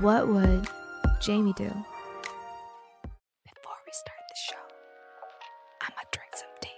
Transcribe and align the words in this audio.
What 0.00 0.28
would 0.28 0.68
Jamie 1.22 1.54
do? 1.54 1.64
Before 1.64 1.72
we 3.86 3.92
start 3.92 4.18
the 4.28 4.36
show, 4.36 4.56
I'm 5.80 5.88
gonna 5.88 6.06
drink 6.12 6.34
some 6.34 6.48
tea. 6.60 6.68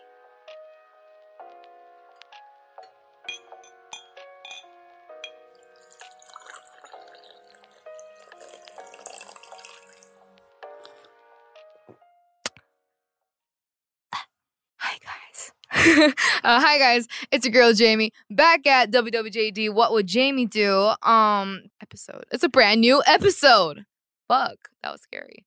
Hi 14.77 14.97
guys. 15.03 15.53
uh, 16.45 16.61
hi 16.61 16.79
guys, 16.79 17.09
it's 17.33 17.45
your 17.45 17.53
girl 17.53 17.73
Jamie 17.73 18.13
back 18.31 18.65
at 18.69 18.93
WWJD. 18.93 19.75
What 19.75 19.93
would 19.93 20.07
Jamie 20.07 20.47
do? 20.47 20.93
Um, 21.03 21.63
episode. 21.89 22.25
It's 22.31 22.45
a 22.45 22.49
brand 22.51 22.83
new 22.83 23.03
episode. 23.07 23.87
Fuck, 24.29 24.69
that 24.83 24.93
was 24.93 25.01
scary. 25.01 25.47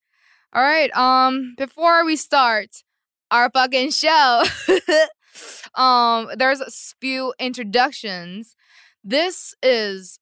All 0.53 0.64
right. 0.64 0.92
Um, 0.98 1.53
before 1.56 2.03
we 2.03 2.16
start 2.16 2.83
our 3.30 3.52
fucking 3.52 3.92
show, 3.92 4.44
um, 5.75 6.30
there's 6.36 6.59
a 6.59 6.72
few 7.00 7.33
introductions. 7.39 8.56
This 9.03 9.53
is 9.61 10.20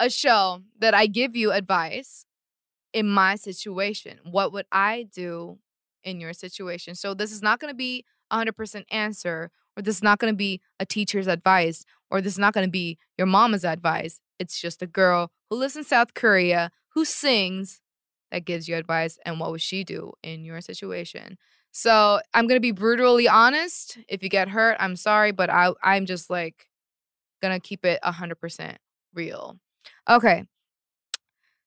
a 0.00 0.10
show 0.10 0.62
that 0.80 0.92
I 0.92 1.06
give 1.06 1.36
you 1.36 1.52
advice 1.52 2.26
in 2.92 3.08
my 3.08 3.36
situation. 3.36 4.18
What 4.24 4.52
would 4.52 4.66
I 4.72 5.06
do 5.14 5.58
in 6.02 6.20
your 6.20 6.32
situation? 6.32 6.96
So 6.96 7.14
this 7.14 7.30
is 7.30 7.42
not 7.42 7.60
going 7.60 7.70
to 7.70 7.76
be 7.76 8.04
a 8.30 8.38
100% 8.38 8.84
answer, 8.90 9.52
or 9.76 9.82
this 9.82 9.96
is 9.96 10.02
not 10.02 10.18
going 10.18 10.32
to 10.32 10.36
be 10.36 10.60
a 10.80 10.84
teacher's 10.84 11.28
advice, 11.28 11.84
or 12.10 12.20
this 12.20 12.32
is 12.32 12.38
not 12.40 12.54
going 12.54 12.66
to 12.66 12.70
be 12.70 12.98
your 13.16 13.28
mama's 13.28 13.64
advice. 13.64 14.20
It's 14.40 14.60
just 14.60 14.82
a 14.82 14.86
girl 14.86 15.30
who 15.54 15.60
lives 15.60 15.76
in 15.76 15.84
South 15.84 16.14
Korea 16.14 16.72
who 16.94 17.04
sings 17.04 17.80
that 18.32 18.44
gives 18.44 18.68
you 18.68 18.74
advice 18.74 19.18
and 19.24 19.38
what 19.38 19.52
would 19.52 19.60
she 19.60 19.84
do 19.84 20.12
in 20.22 20.44
your 20.44 20.60
situation. 20.60 21.38
So 21.70 22.20
I'm 22.32 22.48
gonna 22.48 22.58
be 22.58 22.72
brutally 22.72 23.28
honest. 23.28 23.98
If 24.08 24.22
you 24.24 24.28
get 24.28 24.48
hurt, 24.48 24.76
I'm 24.80 24.96
sorry, 24.96 25.30
but 25.30 25.50
I 25.50 25.72
I'm 25.82 26.06
just 26.06 26.28
like 26.28 26.66
gonna 27.40 27.60
keep 27.60 27.84
it 27.84 28.02
hundred 28.02 28.40
percent 28.40 28.78
real. 29.14 29.60
Okay. 30.10 30.44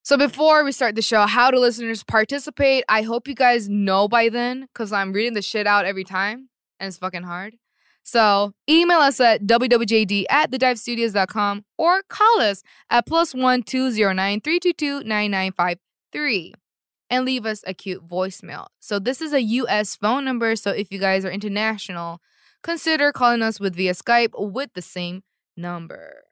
So 0.02 0.18
before 0.18 0.64
we 0.64 0.72
start 0.72 0.94
the 0.94 1.02
show, 1.02 1.26
how 1.26 1.50
do 1.50 1.58
listeners 1.58 2.02
participate? 2.02 2.84
I 2.88 3.02
hope 3.02 3.26
you 3.26 3.34
guys 3.34 3.68
know 3.68 4.06
by 4.06 4.28
then, 4.28 4.68
because 4.72 4.92
I'm 4.92 5.12
reading 5.12 5.34
the 5.34 5.42
shit 5.42 5.66
out 5.66 5.86
every 5.86 6.04
time 6.04 6.50
and 6.78 6.88
it's 6.88 6.98
fucking 6.98 7.22
hard. 7.22 7.56
So 8.08 8.54
email 8.66 9.00
us 9.00 9.20
at 9.20 9.42
wwjd 9.42 10.24
at 10.30 10.50
thedivestudios.com 10.50 11.66
or 11.76 12.02
call 12.08 12.40
us 12.40 12.62
at 12.88 13.04
plus 13.04 13.34
one 13.34 13.62
two 13.62 13.90
zero 13.90 14.14
nine 14.14 14.40
three 14.40 14.58
two 14.58 14.72
two 14.72 15.04
nine 15.04 15.30
nine 15.30 15.52
five 15.52 15.76
three 16.10 16.54
and 17.10 17.26
leave 17.26 17.44
us 17.44 17.62
a 17.66 17.74
cute 17.74 18.08
voicemail. 18.08 18.68
So 18.80 18.98
this 18.98 19.20
is 19.20 19.34
a 19.34 19.42
US 19.42 19.94
phone 19.94 20.24
number, 20.24 20.56
so 20.56 20.70
if 20.70 20.90
you 20.90 20.98
guys 20.98 21.26
are 21.26 21.30
international, 21.30 22.22
consider 22.62 23.12
calling 23.12 23.42
us 23.42 23.60
with 23.60 23.76
via 23.76 23.92
Skype 23.92 24.30
with 24.38 24.70
the 24.72 24.80
same 24.80 25.22
number. 25.54 26.22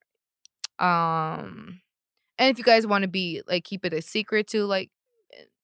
Um 0.78 1.82
and 2.38 2.50
if 2.50 2.56
you 2.56 2.64
guys 2.64 2.87
want 2.87 3.03
to 3.03 3.08
be 3.08 3.43
like 3.47 3.64
keep 3.64 3.84
it 3.84 3.93
a 3.93 4.00
secret 4.00 4.47
to 4.48 4.64
like 4.64 4.88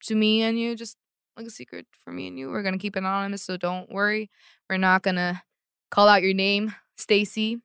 to 0.05 0.15
me 0.15 0.43
and 0.43 0.61
you 0.61 0.77
just 0.77 0.99
like 1.39 1.47
a 1.47 1.51
secret 1.51 1.87
for 2.05 2.13
me 2.13 2.27
and 2.27 2.39
you, 2.39 2.51
we're 2.51 2.63
to 2.75 2.79
keep 2.79 2.97
it 2.97 2.99
anonymous, 2.99 3.43
so 3.43 3.57
don't 3.57 3.91
worry. 3.91 4.31
We're 4.69 4.77
not 4.77 5.03
to 5.17 5.41
call 5.93 6.09
out 6.09 6.23
your 6.23 6.35
name, 6.35 6.75
Stacy. 6.97 7.61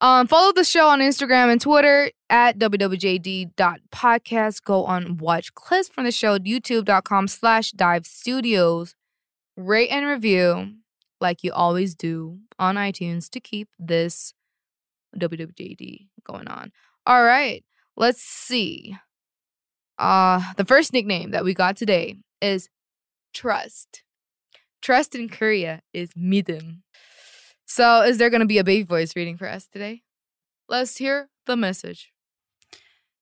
Um, 0.00 0.26
follow 0.26 0.52
the 0.52 0.64
show 0.64 0.88
on 0.88 0.98
Instagram 0.98 1.52
and 1.52 1.60
Twitter 1.60 2.10
at 2.28 2.58
wwjd.podcast. 2.58 4.64
Go 4.64 4.84
on 4.84 5.18
watch 5.18 5.54
clips 5.54 5.88
from 5.88 6.02
the 6.02 6.10
show, 6.10 6.40
youtube.com 6.40 7.28
slash 7.28 7.70
dive 7.70 8.04
studios. 8.04 8.96
Rate 9.56 9.90
and 9.90 10.06
review 10.06 10.78
like 11.20 11.44
you 11.44 11.52
always 11.52 11.94
do 11.94 12.40
on 12.58 12.74
iTunes 12.74 13.30
to 13.30 13.38
keep 13.38 13.68
this 13.78 14.34
WWJD 15.16 16.08
going 16.24 16.48
on. 16.48 16.72
All 17.06 17.22
right, 17.22 17.64
let's 17.96 18.22
see. 18.22 18.96
Uh, 19.98 20.52
the 20.56 20.64
first 20.64 20.92
nickname 20.92 21.30
that 21.30 21.44
we 21.44 21.54
got 21.54 21.76
today 21.76 22.16
is 22.40 22.68
Trust. 23.32 24.02
Trust 24.82 25.14
in 25.14 25.28
Korea 25.28 25.80
is 25.94 26.10
믿음. 26.14 26.82
So, 27.64 28.02
is 28.02 28.18
there 28.18 28.30
going 28.30 28.40
to 28.40 28.46
be 28.46 28.58
a 28.58 28.64
baby 28.64 28.82
voice 28.82 29.14
reading 29.14 29.36
for 29.36 29.48
us 29.48 29.68
today? 29.68 30.02
Let's 30.68 30.96
hear 30.98 31.28
the 31.46 31.56
message. 31.56 32.12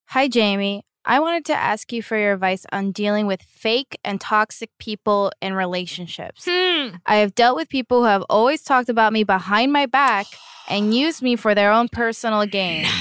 Hi, 0.08 0.26
Jamie. 0.26 0.84
I 1.04 1.20
wanted 1.20 1.44
to 1.46 1.54
ask 1.54 1.92
you 1.92 2.02
for 2.02 2.16
your 2.16 2.32
advice 2.32 2.66
on 2.72 2.92
dealing 2.92 3.26
with 3.26 3.42
fake 3.42 3.98
and 4.04 4.20
toxic 4.20 4.70
people 4.78 5.32
in 5.40 5.54
relationships. 5.54 6.46
Hmm. 6.48 6.96
I 7.06 7.16
have 7.16 7.34
dealt 7.34 7.56
with 7.56 7.68
people 7.68 8.00
who 8.00 8.06
have 8.06 8.24
always 8.30 8.62
talked 8.62 8.88
about 8.88 9.12
me 9.12 9.24
behind 9.24 9.72
my 9.72 9.86
back 9.86 10.26
and 10.68 10.94
used 10.94 11.22
me 11.22 11.36
for 11.36 11.54
their 11.54 11.72
own 11.72 11.88
personal 11.88 12.46
gain. 12.46 12.86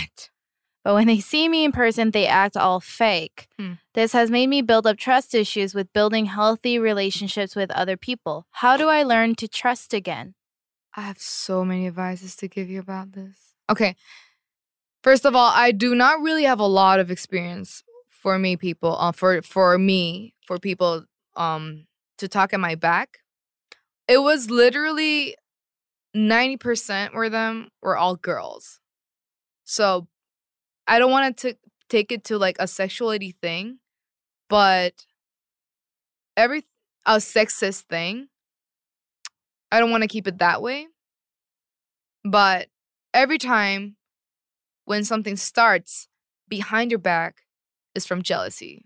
But 0.84 0.94
when 0.94 1.07
they 1.07 1.19
see 1.19 1.50
me 1.50 1.66
in 1.66 1.72
person, 1.72 2.12
they 2.12 2.25
act 2.25 2.56
all 2.56 2.79
fake. 2.79 3.47
Hmm. 3.59 3.73
This 3.94 4.13
has 4.13 4.31
made 4.31 4.47
me 4.47 4.62
build 4.62 4.88
up 4.88 4.97
trust 4.97 5.35
issues 5.35 5.75
with 5.75 5.91
building 5.94 6.25
healthy 6.25 6.79
relationships 6.79 7.56
with 7.56 7.69
other 7.72 7.97
people. 7.97 8.45
How 8.51 8.78
do 8.78 8.88
I 8.88 9.03
learn 9.03 9.35
to 9.35 9.47
trust 9.47 9.94
again? 9.94 10.35
I 10.95 11.01
have 11.01 11.19
so 11.19 11.66
many 11.66 11.88
advices 11.88 12.35
to 12.38 12.47
give 12.47 12.69
you 12.69 12.79
about 12.79 13.12
this. 13.12 13.56
Okay. 13.69 13.95
First 15.03 15.25
of 15.25 15.35
all, 15.35 15.51
I 15.53 15.72
do 15.72 15.95
not 15.95 16.22
really 16.22 16.44
have 16.44 16.59
a 16.59 16.66
lot 16.66 17.00
of 17.00 17.12
experience 17.12 17.84
for 18.09 18.38
me 18.38 18.57
people 18.57 18.97
uh, 19.00 19.13
for 19.13 19.41
for 19.41 19.78
me 19.78 20.34
for 20.45 20.59
people 20.59 21.06
um 21.38 21.88
to 22.18 22.28
talk 22.28 22.53
at 22.53 22.59
my 22.59 22.75
back. 22.75 23.19
It 24.07 24.18
was 24.18 24.50
literally 24.50 25.35
90% 26.16 27.13
were 27.13 27.29
them 27.29 27.69
were 27.81 27.95
all 27.95 28.16
girls. 28.16 28.79
So 29.63 30.09
I 30.89 30.97
don't 30.97 31.11
want 31.11 31.38
to 31.38 31.55
take 31.88 32.11
it 32.11 32.23
to 32.25 32.38
like 32.38 32.57
a 32.59 32.67
sexuality 32.67 33.35
thing, 33.41 33.77
but 34.50 35.05
every 36.35 36.63
a 37.05 37.17
sexist 37.17 37.83
thing. 37.83 38.27
I 39.72 39.79
don't 39.79 39.91
want 39.91 40.01
to 40.01 40.07
keep 40.07 40.27
it 40.27 40.39
that 40.39 40.63
way. 40.63 40.88
But 42.25 42.67
every 43.13 43.38
time 43.38 43.97
when 44.85 45.05
something 45.05 45.35
starts 45.35 46.07
behind 46.47 46.89
your 46.89 47.00
back 47.00 47.44
is 47.94 48.07
from 48.07 48.23
jealousy. 48.23 48.83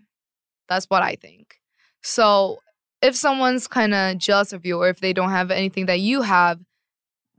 That's 0.68 0.86
what 0.86 1.02
I 1.02 1.16
think. 1.16 1.56
So 2.02 2.58
if 3.00 3.16
someone's 3.16 3.66
kind 3.66 3.94
of 3.94 4.18
jealous 4.18 4.52
of 4.52 4.66
you 4.66 4.78
or 4.78 4.88
if 4.90 5.00
they 5.00 5.14
don't 5.14 5.30
have 5.30 5.50
anything 5.50 5.86
that 5.86 6.00
you 6.00 6.20
have, 6.22 6.60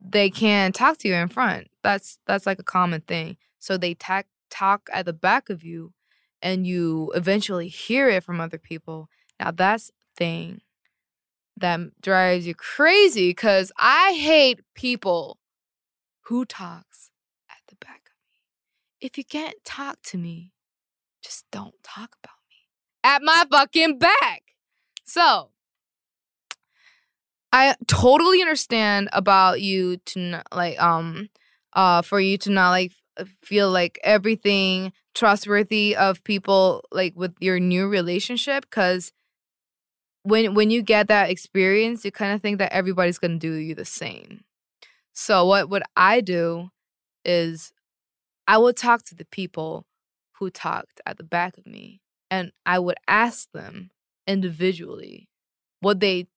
they 0.01 0.31
can 0.31 0.71
talk 0.71 0.97
to 0.99 1.07
you 1.07 1.13
in 1.13 1.27
front. 1.27 1.67
That's 1.83 2.17
that's 2.25 2.47
like 2.47 2.59
a 2.59 2.63
common 2.63 3.01
thing. 3.01 3.37
So 3.59 3.77
they 3.77 3.93
tack 3.93 4.25
talk 4.49 4.89
at 4.93 5.05
the 5.05 5.13
back 5.13 5.49
of 5.49 5.63
you 5.63 5.93
and 6.41 6.67
you 6.67 7.11
eventually 7.15 7.67
hear 7.67 8.09
it 8.09 8.23
from 8.23 8.39
other 8.39 8.57
people. 8.57 9.09
Now 9.39 9.51
that's 9.51 9.91
thing 10.15 10.61
that 11.57 11.79
drives 12.01 12.45
you 12.45 12.53
crazy 12.53 13.29
because 13.29 13.71
I 13.77 14.13
hate 14.13 14.61
people 14.73 15.39
who 16.23 16.45
talks 16.45 17.09
at 17.49 17.57
the 17.67 17.75
back 17.75 18.01
of 18.07 18.13
me. 18.31 18.39
If 18.99 19.17
you 19.17 19.23
can't 19.23 19.55
talk 19.63 20.01
to 20.03 20.17
me, 20.17 20.51
just 21.23 21.45
don't 21.51 21.75
talk 21.83 22.15
about 22.23 22.35
me 22.49 22.57
at 23.03 23.21
my 23.23 23.45
fucking 23.49 23.99
back. 23.99 24.43
So 25.05 25.51
I 27.51 27.75
totally 27.87 28.41
understand 28.41 29.09
about 29.13 29.61
you 29.61 29.97
to 29.97 30.19
n- 30.19 30.43
like 30.53 30.81
um 30.81 31.29
uh 31.73 32.01
for 32.01 32.19
you 32.19 32.37
to 32.39 32.49
not 32.49 32.71
like 32.71 32.91
Uh, 33.17 33.25
feel 33.43 33.71
like 33.71 33.99
everything 34.03 34.91
trustworthy 35.13 35.95
of 35.95 36.23
people 36.23 36.83
like 36.91 37.13
with 37.15 37.33
your 37.39 37.59
new 37.59 37.87
relationship 37.87 38.69
cuz 38.69 39.11
when 40.23 40.55
when 40.55 40.71
you 40.71 40.81
get 40.81 41.07
that 41.07 41.29
experience, 41.29 42.03
you 42.03 42.11
kind 42.11 42.33
of 42.33 42.41
think 42.41 42.57
that 42.57 42.73
everybody's 42.73 43.19
gonna 43.19 43.37
do 43.37 43.53
you 43.53 43.75
the 43.75 43.85
same. 43.85 44.43
So 45.13 45.45
what 45.45 45.69
what 45.69 45.83
I 45.95 46.21
do 46.21 46.69
is 47.23 47.71
I 48.47 48.57
would 48.57 48.77
talk 48.77 49.03
to 49.05 49.15
the 49.15 49.25
people 49.25 49.85
who 50.39 50.49
talked 50.49 51.01
at 51.05 51.17
the 51.17 51.23
back 51.23 51.57
of 51.57 51.65
me, 51.67 52.01
and 52.31 52.51
I 52.65 52.79
would 52.79 52.97
ask 53.07 53.51
them 53.51 53.91
individually 54.27 55.29
what 55.79 55.99
they 55.99 56.27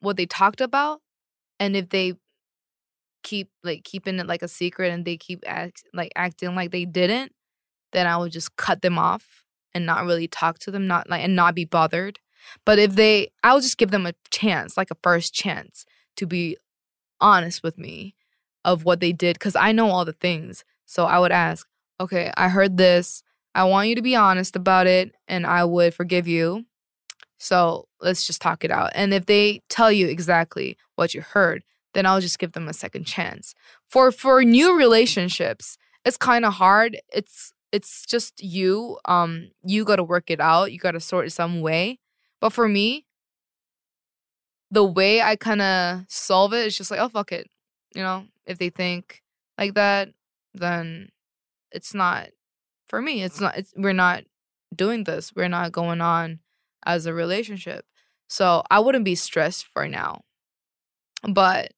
what 0.00 0.16
they 0.16 0.26
talked 0.26 0.60
about, 0.60 1.00
and 1.58 1.76
if 1.76 1.90
they 1.90 2.14
keep 3.22 3.50
like 3.62 3.84
keeping 3.84 4.18
it 4.18 4.26
like 4.26 4.42
a 4.42 4.48
secret 4.48 4.92
and 4.92 5.04
they 5.04 5.16
keep 5.16 5.42
act, 5.46 5.84
like 5.94 6.12
acting 6.16 6.54
like 6.54 6.70
they 6.70 6.84
didn't, 6.84 7.32
then 7.92 8.06
I 8.06 8.16
would 8.16 8.32
just 8.32 8.56
cut 8.56 8.82
them 8.82 8.98
off 8.98 9.44
and 9.74 9.86
not 9.86 10.04
really 10.04 10.28
talk 10.28 10.58
to 10.60 10.70
them, 10.70 10.86
not 10.86 11.08
like 11.08 11.22
and 11.22 11.36
not 11.36 11.54
be 11.54 11.64
bothered. 11.64 12.18
But 12.64 12.78
if 12.78 12.94
they, 12.94 13.28
I'll 13.42 13.60
just 13.60 13.78
give 13.78 13.90
them 13.90 14.06
a 14.06 14.14
chance, 14.30 14.76
like 14.76 14.90
a 14.90 14.96
first 15.02 15.34
chance 15.34 15.84
to 16.16 16.26
be 16.26 16.56
honest 17.20 17.62
with 17.62 17.78
me 17.78 18.14
of 18.64 18.84
what 18.84 19.00
they 19.00 19.12
did 19.12 19.34
because 19.34 19.56
I 19.56 19.72
know 19.72 19.90
all 19.90 20.04
the 20.04 20.12
things. 20.12 20.64
So 20.86 21.04
I 21.04 21.18
would 21.18 21.32
ask, 21.32 21.66
okay, 22.00 22.32
I 22.36 22.48
heard 22.48 22.76
this. 22.76 23.22
I 23.54 23.64
want 23.64 23.88
you 23.88 23.94
to 23.94 24.02
be 24.02 24.16
honest 24.16 24.56
about 24.56 24.86
it 24.86 25.14
and 25.28 25.46
I 25.46 25.64
would 25.64 25.94
forgive 25.94 26.26
you. 26.28 26.66
So 27.38 27.88
let's 28.00 28.26
just 28.26 28.42
talk 28.42 28.64
it 28.64 28.70
out. 28.70 28.90
And 28.94 29.14
if 29.14 29.26
they 29.26 29.62
tell 29.68 29.90
you 29.90 30.08
exactly 30.08 30.76
what 30.94 31.14
you 31.14 31.22
heard, 31.22 31.62
then 31.94 32.06
I'll 32.06 32.20
just 32.20 32.38
give 32.38 32.52
them 32.52 32.68
a 32.68 32.72
second 32.72 33.04
chance. 33.04 33.54
For 33.88 34.12
for 34.12 34.42
new 34.44 34.76
relationships, 34.76 35.76
it's 36.04 36.16
kind 36.16 36.44
of 36.44 36.54
hard. 36.54 37.00
It's 37.12 37.52
it's 37.72 38.06
just 38.06 38.42
you. 38.42 38.98
Um, 39.04 39.50
you 39.64 39.84
got 39.84 39.96
to 39.96 40.04
work 40.04 40.30
it 40.30 40.40
out. 40.40 40.72
You 40.72 40.78
got 40.78 40.92
to 40.92 41.00
sort 41.00 41.30
some 41.32 41.60
way. 41.60 41.98
But 42.40 42.52
for 42.52 42.68
me, 42.68 43.06
the 44.70 44.84
way 44.84 45.20
I 45.20 45.36
kind 45.36 45.62
of 45.62 46.04
solve 46.08 46.52
it 46.52 46.66
is 46.66 46.76
just 46.76 46.90
like, 46.90 47.00
oh 47.00 47.08
fuck 47.08 47.32
it, 47.32 47.48
you 47.94 48.02
know. 48.02 48.26
If 48.46 48.58
they 48.58 48.70
think 48.70 49.22
like 49.58 49.74
that, 49.74 50.08
then 50.54 51.10
it's 51.70 51.94
not 51.94 52.28
for 52.88 53.00
me. 53.00 53.22
It's 53.22 53.40
not. 53.40 53.56
It's 53.56 53.72
we're 53.76 53.92
not 53.92 54.24
doing 54.74 55.04
this. 55.04 55.32
We're 55.34 55.48
not 55.48 55.72
going 55.72 56.00
on 56.00 56.40
as 56.84 57.06
a 57.06 57.14
relationship. 57.14 57.84
So 58.28 58.62
I 58.70 58.80
wouldn't 58.80 59.04
be 59.04 59.14
stressed 59.14 59.66
for 59.66 59.88
now. 59.88 60.22
But 61.28 61.72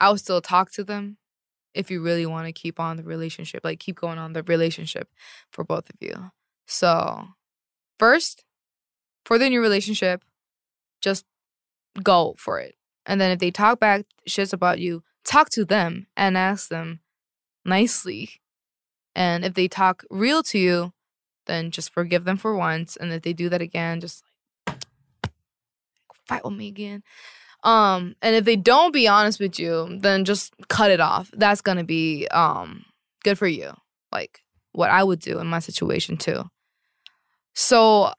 I 0.00 0.10
would 0.10 0.20
still 0.20 0.40
talk 0.40 0.70
to 0.72 0.84
them 0.84 1.18
if 1.74 1.90
you 1.90 2.00
really 2.00 2.26
want 2.26 2.46
to 2.46 2.52
keep 2.52 2.78
on 2.78 2.96
the 2.96 3.02
relationship, 3.02 3.62
like 3.64 3.80
keep 3.80 3.96
going 3.96 4.18
on 4.18 4.32
the 4.32 4.42
relationship 4.42 5.08
for 5.50 5.64
both 5.64 5.90
of 5.90 5.96
you. 6.00 6.30
So, 6.66 7.28
first, 7.98 8.44
for 9.24 9.38
the 9.38 9.48
new 9.48 9.60
relationship, 9.60 10.22
just 11.00 11.24
go 12.02 12.34
for 12.38 12.60
it. 12.60 12.76
And 13.06 13.20
then 13.20 13.30
if 13.30 13.38
they 13.38 13.50
talk 13.50 13.80
back 13.80 14.06
shits 14.28 14.52
about 14.52 14.78
you, 14.78 15.02
talk 15.24 15.50
to 15.50 15.64
them 15.64 16.06
and 16.16 16.38
ask 16.38 16.68
them 16.68 17.00
nicely. 17.64 18.40
And 19.14 19.44
if 19.44 19.54
they 19.54 19.68
talk 19.68 20.04
real 20.10 20.42
to 20.44 20.58
you, 20.58 20.92
then 21.46 21.70
just 21.70 21.92
forgive 21.92 22.24
them 22.24 22.36
for 22.36 22.56
once. 22.56 22.96
And 22.96 23.12
if 23.12 23.22
they 23.22 23.32
do 23.32 23.48
that 23.48 23.60
again, 23.60 24.00
just 24.00 24.24
like 24.66 24.82
fight 26.26 26.44
with 26.44 26.54
me 26.54 26.68
again. 26.68 27.02
Um, 27.64 28.14
and 28.20 28.36
if 28.36 28.44
they 28.44 28.56
don't 28.56 28.92
be 28.92 29.08
honest 29.08 29.40
with 29.40 29.58
you, 29.58 29.98
then 30.00 30.24
just 30.24 30.54
cut 30.68 30.90
it 30.90 31.00
off. 31.00 31.30
That's 31.32 31.62
gonna 31.62 31.84
be 31.84 32.28
um 32.28 32.84
good 33.24 33.38
for 33.38 33.46
you. 33.48 33.72
Like 34.12 34.40
what 34.72 34.90
I 34.90 35.02
would 35.02 35.20
do 35.20 35.38
in 35.38 35.46
my 35.46 35.58
situation 35.58 36.16
too. 36.16 36.44
So 37.54 38.12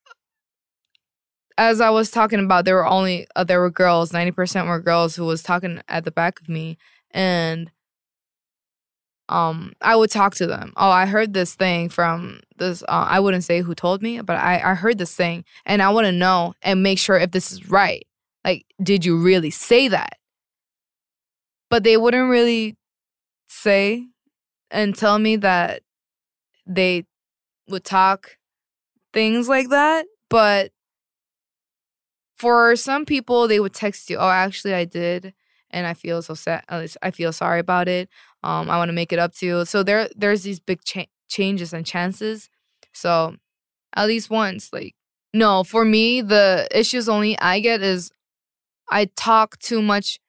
as 1.57 1.79
I 1.79 1.89
was 1.89 2.11
talking 2.11 2.39
about, 2.43 2.65
there 2.65 2.75
were 2.75 2.87
only 2.87 3.27
uh, 3.35 3.43
there 3.43 3.61
were 3.61 3.69
girls. 3.69 4.11
Ninety 4.11 4.31
percent 4.31 4.67
were 4.67 4.79
girls 4.79 5.15
who 5.15 5.25
was 5.25 5.43
talking 5.43 5.81
at 5.87 6.03
the 6.05 6.11
back 6.11 6.39
of 6.41 6.49
me, 6.49 6.77
and 7.11 7.71
um, 9.29 9.73
I 9.81 9.95
would 9.95 10.11
talk 10.11 10.35
to 10.35 10.47
them. 10.47 10.73
Oh, 10.75 10.89
I 10.89 11.05
heard 11.05 11.33
this 11.33 11.55
thing 11.55 11.89
from 11.89 12.41
this. 12.57 12.83
Uh, 12.83 13.07
I 13.09 13.19
wouldn't 13.19 13.43
say 13.43 13.61
who 13.61 13.75
told 13.75 14.01
me, 14.01 14.21
but 14.21 14.37
I 14.37 14.71
I 14.71 14.73
heard 14.73 14.97
this 14.97 15.15
thing, 15.15 15.45
and 15.65 15.81
I 15.81 15.89
want 15.89 16.05
to 16.05 16.11
know 16.11 16.55
and 16.61 16.83
make 16.83 16.99
sure 16.99 17.17
if 17.17 17.31
this 17.31 17.51
is 17.51 17.69
right. 17.69 18.05
Like, 18.45 18.67
did 18.81 19.03
you 19.03 19.17
really 19.17 19.49
say 19.49 19.87
that? 19.87 20.17
But 21.71 21.83
they 21.83 21.97
wouldn't 21.97 22.29
really 22.29 22.77
say 23.47 24.05
and 24.69 24.95
tell 24.95 25.17
me 25.17 25.35
that 25.37 25.81
they 26.67 27.05
would 27.67 27.83
talk 27.83 28.37
things 29.13 29.49
like 29.49 29.69
that. 29.69 30.05
But 30.29 30.71
for 32.37 32.75
some 32.75 33.03
people, 33.05 33.47
they 33.47 33.59
would 33.59 33.73
text 33.73 34.09
you, 34.09 34.17
oh, 34.17 34.29
actually, 34.29 34.75
I 34.75 34.85
did. 34.85 35.33
And 35.71 35.87
I 35.87 35.93
feel 35.95 36.21
so 36.21 36.35
sad. 36.35 36.63
I 36.69 37.11
feel 37.11 37.33
sorry 37.33 37.59
about 37.59 37.87
it. 37.87 38.09
Um, 38.43 38.69
I 38.69 38.77
want 38.77 38.89
to 38.89 38.93
make 38.93 39.11
it 39.11 39.19
up 39.19 39.33
to 39.35 39.45
you. 39.45 39.65
So 39.65 39.81
there, 39.83 40.07
there's 40.15 40.43
these 40.43 40.59
big 40.59 40.83
cha- 40.85 41.07
changes 41.27 41.73
and 41.73 41.85
chances. 41.85 42.49
So 42.93 43.35
at 43.95 44.07
least 44.07 44.29
once, 44.29 44.71
like, 44.71 44.95
no, 45.33 45.63
for 45.63 45.83
me, 45.83 46.21
the 46.21 46.67
issues 46.71 47.09
only 47.09 47.37
I 47.39 47.59
get 47.59 47.81
is 47.81 48.11
I 48.89 49.05
talk 49.15 49.57
too 49.59 49.81
much, 49.81 50.19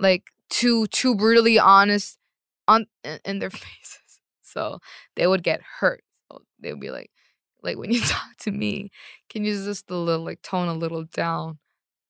like 0.00 0.24
too 0.50 0.86
too 0.88 1.14
brutally 1.14 1.58
honest 1.58 2.18
on 2.66 2.86
in 3.24 3.38
their 3.38 3.50
faces, 3.50 4.20
so 4.42 4.78
they 5.16 5.26
would 5.26 5.42
get 5.42 5.60
hurt. 5.80 6.02
So 6.30 6.42
they 6.60 6.72
would 6.72 6.80
be 6.80 6.90
like, 6.90 7.10
like 7.62 7.76
when 7.78 7.90
you 7.92 8.00
talk 8.02 8.36
to 8.40 8.50
me, 8.50 8.90
can 9.28 9.44
you 9.44 9.54
just 9.54 9.90
a 9.90 9.96
little 9.96 10.24
like 10.24 10.42
tone 10.42 10.68
a 10.68 10.74
little 10.74 11.04
down 11.04 11.58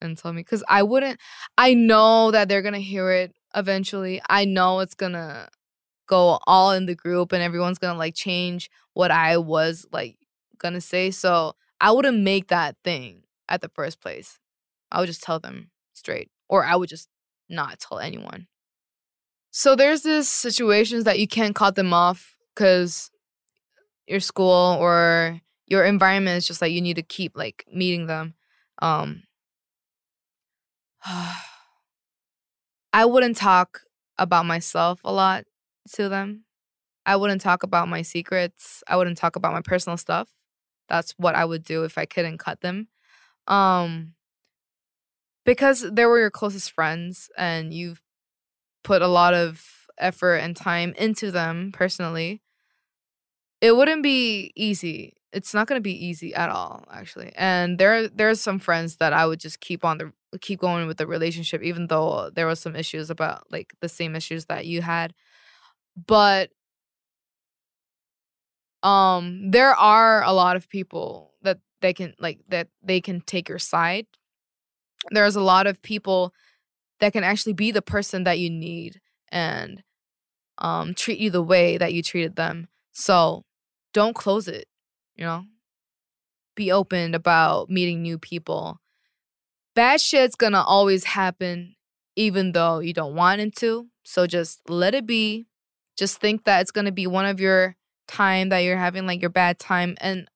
and 0.00 0.16
tell 0.18 0.32
me? 0.32 0.42
Because 0.42 0.64
I 0.68 0.82
wouldn't. 0.82 1.20
I 1.56 1.74
know 1.74 2.30
that 2.30 2.48
they're 2.48 2.62
gonna 2.62 2.78
hear 2.80 3.10
it 3.10 3.34
eventually. 3.54 4.20
I 4.28 4.44
know 4.44 4.80
it's 4.80 4.94
gonna 4.94 5.48
go 6.06 6.38
all 6.46 6.72
in 6.72 6.86
the 6.86 6.94
group 6.94 7.32
and 7.32 7.42
everyone's 7.42 7.78
gonna 7.78 7.98
like 7.98 8.14
change 8.14 8.70
what 8.94 9.10
I 9.10 9.36
was 9.38 9.86
like 9.92 10.16
gonna 10.58 10.80
say. 10.80 11.10
So 11.10 11.54
I 11.80 11.92
wouldn't 11.92 12.18
make 12.20 12.48
that 12.48 12.76
thing 12.84 13.22
at 13.48 13.60
the 13.60 13.68
first 13.68 14.00
place. 14.00 14.38
I 14.90 15.00
would 15.00 15.06
just 15.06 15.22
tell 15.22 15.38
them 15.38 15.70
straight, 15.92 16.30
or 16.48 16.64
I 16.64 16.76
would 16.76 16.88
just 16.88 17.08
not 17.48 17.78
tell 17.80 17.98
anyone. 17.98 18.46
So 19.50 19.74
there's 19.74 20.02
this 20.02 20.28
situations 20.28 21.04
that 21.04 21.18
you 21.18 21.26
can't 21.26 21.54
cut 21.54 21.74
them 21.74 21.92
off 21.92 22.36
because 22.54 23.10
your 24.06 24.20
school 24.20 24.76
or 24.80 25.40
your 25.66 25.84
environment 25.84 26.38
is 26.38 26.46
just 26.46 26.62
like 26.62 26.72
you 26.72 26.80
need 26.80 26.96
to 26.96 27.02
keep 27.02 27.36
like 27.36 27.64
meeting 27.72 28.06
them. 28.06 28.34
Um, 28.80 29.24
I 32.92 33.04
wouldn't 33.04 33.36
talk 33.36 33.82
about 34.18 34.46
myself 34.46 35.00
a 35.04 35.12
lot 35.12 35.44
to 35.94 36.08
them. 36.08 36.44
I 37.06 37.16
wouldn't 37.16 37.40
talk 37.40 37.62
about 37.62 37.88
my 37.88 38.02
secrets. 38.02 38.82
I 38.86 38.96
wouldn't 38.96 39.18
talk 39.18 39.36
about 39.36 39.52
my 39.52 39.62
personal 39.62 39.96
stuff. 39.96 40.28
That's 40.88 41.14
what 41.16 41.34
I 41.34 41.44
would 41.44 41.64
do 41.64 41.84
if 41.84 41.96
I 41.98 42.06
couldn't 42.06 42.38
cut 42.38 42.60
them. 42.60 42.88
Um, 43.46 44.14
because 45.48 45.86
they 45.90 46.04
were 46.04 46.18
your 46.18 46.30
closest 46.30 46.72
friends 46.72 47.30
and 47.38 47.72
you've 47.72 48.02
put 48.84 49.00
a 49.00 49.08
lot 49.08 49.32
of 49.32 49.64
effort 49.96 50.34
and 50.34 50.54
time 50.54 50.92
into 50.98 51.30
them 51.30 51.72
personally 51.72 52.42
it 53.62 53.74
wouldn't 53.74 54.02
be 54.04 54.52
easy. 54.54 55.14
It's 55.32 55.52
not 55.52 55.66
going 55.66 55.78
to 55.78 55.82
be 55.82 56.06
easy 56.06 56.34
at 56.34 56.50
all 56.50 56.84
actually 56.92 57.32
and 57.34 57.78
there 57.78 58.08
there's 58.08 58.40
some 58.40 58.58
friends 58.58 58.96
that 58.96 59.12
i 59.14 59.24
would 59.26 59.40
just 59.40 59.60
keep 59.60 59.84
on 59.84 59.98
the 59.98 60.12
keep 60.40 60.60
going 60.60 60.86
with 60.86 60.98
the 60.98 61.06
relationship 61.06 61.62
even 61.62 61.86
though 61.86 62.30
there 62.34 62.46
was 62.46 62.60
some 62.60 62.76
issues 62.76 63.08
about 63.08 63.44
like 63.50 63.72
the 63.80 63.88
same 63.88 64.14
issues 64.14 64.46
that 64.46 64.66
you 64.66 64.82
had 64.82 65.14
but 66.06 66.50
um 68.82 69.50
there 69.50 69.74
are 69.74 70.22
a 70.24 70.32
lot 70.32 70.56
of 70.56 70.68
people 70.68 71.32
that 71.42 71.58
they 71.80 71.92
can 71.92 72.14
like 72.18 72.38
that 72.48 72.68
they 72.82 73.00
can 73.00 73.20
take 73.20 73.48
your 73.48 73.58
side 73.58 74.06
there's 75.10 75.36
a 75.36 75.40
lot 75.40 75.66
of 75.66 75.82
people 75.82 76.32
that 77.00 77.12
can 77.12 77.24
actually 77.24 77.52
be 77.52 77.70
the 77.70 77.82
person 77.82 78.24
that 78.24 78.38
you 78.38 78.50
need 78.50 79.00
and 79.30 79.82
um, 80.58 80.94
treat 80.94 81.18
you 81.18 81.30
the 81.30 81.42
way 81.42 81.78
that 81.78 81.92
you 81.92 82.02
treated 82.02 82.36
them. 82.36 82.68
So 82.92 83.44
don't 83.92 84.14
close 84.14 84.48
it, 84.48 84.66
you 85.16 85.24
know? 85.24 85.44
Be 86.56 86.72
open 86.72 87.14
about 87.14 87.70
meeting 87.70 88.02
new 88.02 88.18
people. 88.18 88.80
Bad 89.74 90.00
shit's 90.00 90.34
gonna 90.34 90.62
always 90.62 91.04
happen, 91.04 91.76
even 92.16 92.50
though 92.52 92.80
you 92.80 92.92
don't 92.92 93.14
want 93.14 93.40
it 93.40 93.54
to. 93.56 93.86
So 94.02 94.26
just 94.26 94.68
let 94.68 94.94
it 94.94 95.06
be. 95.06 95.46
Just 95.96 96.20
think 96.20 96.44
that 96.44 96.60
it's 96.60 96.72
gonna 96.72 96.90
be 96.90 97.06
one 97.06 97.26
of 97.26 97.38
your 97.38 97.76
time 98.08 98.48
that 98.48 98.58
you're 98.60 98.76
having, 98.76 99.06
like 99.06 99.20
your 99.20 99.30
bad 99.30 99.60
time. 99.60 99.96
And 100.00 100.28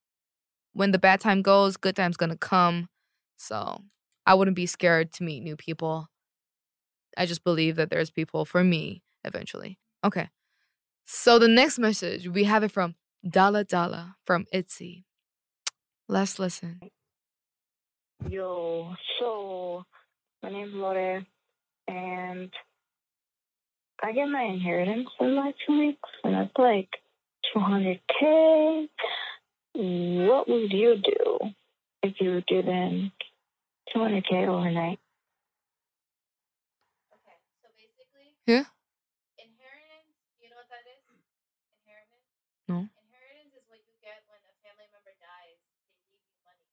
when 0.75 0.93
the 0.93 0.99
bad 0.99 1.21
time 1.21 1.43
goes, 1.43 1.77
good 1.77 1.97
time's 1.97 2.17
gonna 2.17 2.37
come. 2.37 2.89
So 3.37 3.83
I 4.27 4.35
wouldn't 4.35 4.57
be 4.57 4.67
scared 4.67 5.13
to 5.15 5.25
meet 5.25 5.43
new 5.43 5.57
people. 5.57 6.09
I 7.17 7.27
just 7.27 7.45
believe 7.45 7.77
that 7.77 7.91
there's 7.91 8.11
people 8.11 8.45
for 8.45 8.63
me 8.65 9.03
eventually. 9.25 9.79
Okay. 10.05 10.29
So 11.05 11.39
the 11.39 11.49
next 11.49 11.79
message, 11.79 12.29
we 12.29 12.45
have 12.45 12.63
it 12.63 12.71
from 12.71 12.95
Dalla 13.29 13.65
Dalla 13.65 14.17
from 14.25 14.47
Itzy. 14.53 15.05
Let's 16.09 16.39
listen. 16.39 16.81
Yo, 18.29 18.95
so 19.19 19.85
my 20.43 20.51
name's 20.51 20.75
Lore, 20.75 21.25
and 21.89 22.53
I 24.03 24.13
get 24.13 24.27
my 24.27 24.43
inheritance 24.43 25.09
in 25.21 25.35
like 25.37 25.55
two 25.67 25.79
weeks, 25.79 26.09
and 26.23 26.37
it's 26.37 26.53
like 26.57 26.89
200k. 27.55 28.89
What 29.75 30.49
would 30.49 30.73
you 30.73 30.97
do 31.03 31.39
if 32.03 32.15
you 32.21 32.43
given 32.47 33.11
200k 33.92 34.48
overnight? 34.48 35.00
Okay, 37.14 37.38
so 37.62 37.68
basically, 37.76 38.36
Yeah. 38.46 38.66
inheritance. 39.38 40.14
You 40.40 40.50
know 40.52 40.58
what 40.62 40.70
that 40.70 40.86
is? 40.88 41.02
Inheritance. 41.84 42.28
No. 42.68 42.88
Inheritance 43.08 43.54
is 43.56 43.64
what 43.68 43.80
you 43.84 43.94
get 44.02 44.24
when 44.28 44.40
a 44.46 44.54
family 44.64 44.88
member 44.92 45.14
dies. 45.20 45.60
They 46.00 46.16
leave 46.16 46.28
you 46.32 46.40
money. 46.48 46.68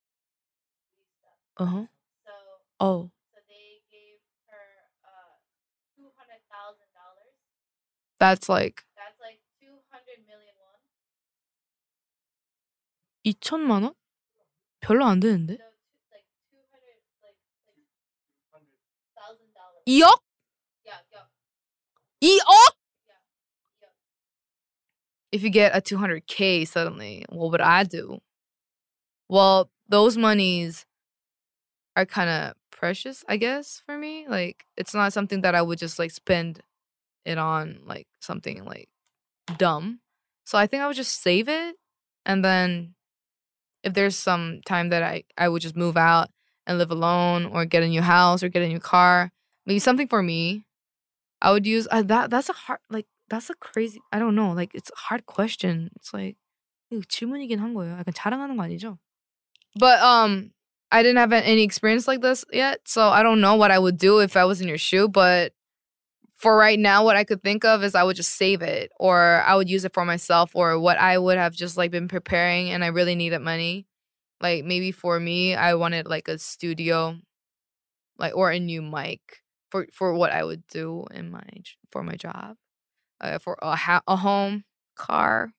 Leave 0.98 1.10
stuff. 1.18 1.38
Uh 1.58 1.66
huh. 1.66 1.86
So, 2.24 2.34
Oh. 2.80 3.10
so 3.32 3.38
they 3.48 3.82
gave 3.90 4.18
her 4.50 4.66
uh 5.04 5.38
two 5.96 6.10
hundred 6.18 6.42
thousand 6.50 6.90
dollars. 6.94 7.34
That's 8.18 8.48
like 8.48 8.84
That's 8.96 9.18
like 9.20 9.40
two 9.60 9.82
hundred 9.90 10.22
million 10.26 10.54
won. 10.62 10.78
2천만 13.24 13.82
원? 13.84 13.94
별로 14.80 15.06
안 15.06 15.18
되는데? 15.20 15.56
2억? 19.89 20.21
Yeah, 20.85 20.93
yeah, 21.11 21.25
2억? 22.21 22.75
If 25.31 25.41
you 25.41 25.49
get 25.49 25.75
a 25.75 25.81
200k 25.81 26.65
suddenly, 26.67 27.25
what 27.29 27.49
would 27.51 27.61
I 27.61 27.83
do? 27.85 28.19
Well, 29.27 29.69
those 29.87 30.17
monies 30.17 30.85
are 31.95 32.05
kind 32.05 32.29
of 32.29 32.53
precious, 32.71 33.23
I 33.27 33.37
guess, 33.37 33.81
for 33.85 33.97
me. 33.97 34.27
Like, 34.27 34.65
it's 34.77 34.93
not 34.93 35.13
something 35.13 35.41
that 35.41 35.55
I 35.55 35.61
would 35.61 35.79
just 35.79 35.99
like 35.99 36.11
spend 36.11 36.61
it 37.25 37.37
on 37.37 37.79
like 37.85 38.07
something 38.21 38.65
like 38.65 38.89
dumb. 39.57 40.01
So 40.45 40.57
I 40.57 40.67
think 40.67 40.83
I 40.83 40.87
would 40.87 40.95
just 40.97 41.21
save 41.21 41.49
it 41.49 41.75
and 42.25 42.43
then 42.45 42.95
if 43.83 43.93
there's 43.93 44.17
some 44.17 44.61
time 44.65 44.89
that 44.89 45.03
I 45.03 45.23
I 45.37 45.49
would 45.49 45.61
just 45.61 45.75
move 45.77 45.97
out 45.97 46.29
and 46.67 46.77
live 46.77 46.91
alone 46.91 47.45
or 47.47 47.65
get 47.65 47.83
a 47.83 47.87
new 47.87 48.01
house 48.01 48.43
or 48.43 48.49
get 48.49 48.63
a 48.63 48.67
new 48.67 48.79
car, 48.79 49.31
maybe 49.68 49.78
something 49.78 50.08
for 50.08 50.22
me. 50.22 50.66
I 51.42 51.52
would 51.52 51.66
use 51.66 51.86
uh, 51.90 52.02
that 52.02 52.30
that's 52.30 52.48
a 52.48 52.52
hard 52.54 52.80
like 52.90 53.06
that's 53.28 53.50
a 53.50 53.54
crazy 53.54 54.00
I 54.12 54.18
don't 54.18 54.34
know. 54.34 54.52
Like 54.52 54.74
it's 54.74 54.90
a 54.90 55.00
hard 55.08 55.26
question. 55.26 55.90
It's 55.96 56.12
like 56.12 56.36
이거 56.92 57.02
질문이긴 57.08 57.58
한 57.58 57.74
거예요. 57.74 57.98
약간 57.98 58.14
자랑하는 58.14 58.56
거 58.56 58.62
아니죠? 58.62 58.98
But 59.76 60.00
um 60.00 60.52
I 60.90 61.02
didn't 61.02 61.18
have 61.18 61.32
any 61.32 61.62
experience 61.62 62.06
like 62.06 62.20
this 62.20 62.44
yet, 62.52 62.80
so 62.86 63.08
I 63.08 63.22
don't 63.22 63.40
know 63.40 63.56
what 63.56 63.72
I 63.72 63.78
would 63.78 63.98
do 63.98 64.20
if 64.20 64.36
I 64.36 64.44
was 64.44 64.60
in 64.60 64.68
your 64.68 64.78
shoe, 64.78 65.08
but 65.08 65.52
for 66.36 66.56
right 66.56 66.78
now 66.78 67.04
what 67.04 67.16
I 67.16 67.24
could 67.24 67.42
think 67.42 67.64
of 67.64 67.82
is 67.82 67.94
I 67.94 68.02
would 68.04 68.16
just 68.16 68.36
save 68.36 68.62
it 68.62 68.92
or 69.00 69.42
I 69.46 69.54
would 69.56 69.68
use 69.70 69.84
it 69.84 69.94
for 69.94 70.04
myself 70.04 70.50
or 70.54 70.78
what 70.78 70.98
I 70.98 71.18
would 71.18 71.38
have 71.38 71.54
just 71.54 71.76
like 71.76 71.90
been 71.90 72.08
preparing 72.08 72.70
and 72.70 72.84
I 72.84 72.88
really 72.88 73.14
needed 73.14 73.40
money. 73.40 73.86
Like 74.40 74.64
maybe 74.64 74.92
for 74.92 75.18
me 75.18 75.54
I 75.54 75.74
wanted 75.74 76.06
like 76.06 76.28
a 76.28 76.38
studio 76.38 77.16
like 78.18 78.36
or 78.36 78.50
a 78.50 78.60
new 78.60 78.82
mic 78.82 79.37
for 79.71 79.87
for 79.93 80.13
what 80.13 80.31
I 80.31 80.43
would 80.43 80.65
do 80.67 81.05
in 81.11 81.31
my 81.31 81.43
for 81.91 82.03
my 82.03 82.15
job. 82.15 82.57
Uh, 83.21 83.37
for 83.39 83.57
a 83.61 83.75
ha- 83.75 84.01
a 84.07 84.15
home, 84.17 84.63
car. 84.95 85.51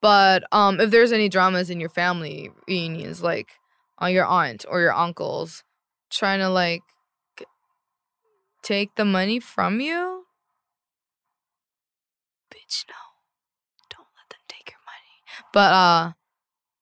But 0.00 0.44
um 0.52 0.80
if 0.80 0.90
there's 0.90 1.12
any 1.12 1.28
dramas 1.28 1.70
in 1.70 1.80
your 1.80 1.88
family 1.88 2.50
reunions 2.68 3.22
like 3.22 3.52
on 3.98 4.12
your 4.12 4.26
aunt 4.26 4.64
or 4.68 4.80
your 4.80 4.92
uncles 4.94 5.62
trying 6.10 6.40
to 6.40 6.48
like 6.48 6.82
take 8.62 8.94
the 8.96 9.04
money 9.04 9.38
from 9.40 9.80
you? 9.80 10.26
Bitch, 12.50 12.84
no. 12.88 12.94
Don't 13.90 14.06
let 14.16 14.28
them 14.30 14.40
take 14.48 14.70
your 14.70 14.80
money. 14.86 15.42
But 15.52 15.72
uh 15.72 16.12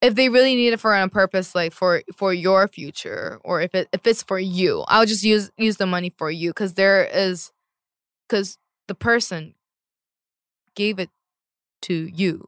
if 0.02 0.14
they 0.14 0.28
really 0.28 0.54
need 0.54 0.72
it 0.72 0.80
for 0.80 0.94
a 0.94 1.08
purpose 1.08 1.54
like 1.54 1.72
for 1.72 2.02
for 2.16 2.32
your 2.32 2.68
future 2.68 3.38
or 3.44 3.60
if 3.60 3.74
it 3.74 3.88
if 3.92 4.06
it's 4.06 4.22
for 4.22 4.38
you, 4.38 4.84
I'll 4.88 5.06
just 5.06 5.24
use 5.24 5.50
use 5.56 5.76
the 5.76 5.86
money 5.86 6.12
for 6.16 6.30
you 6.30 6.52
cuz 6.52 6.74
there 6.74 7.04
is 7.04 7.52
cuz 8.28 8.58
the 8.88 8.94
person 8.94 9.54
gave 10.74 10.98
it 10.98 11.10
to 11.82 11.94
you, 11.94 12.46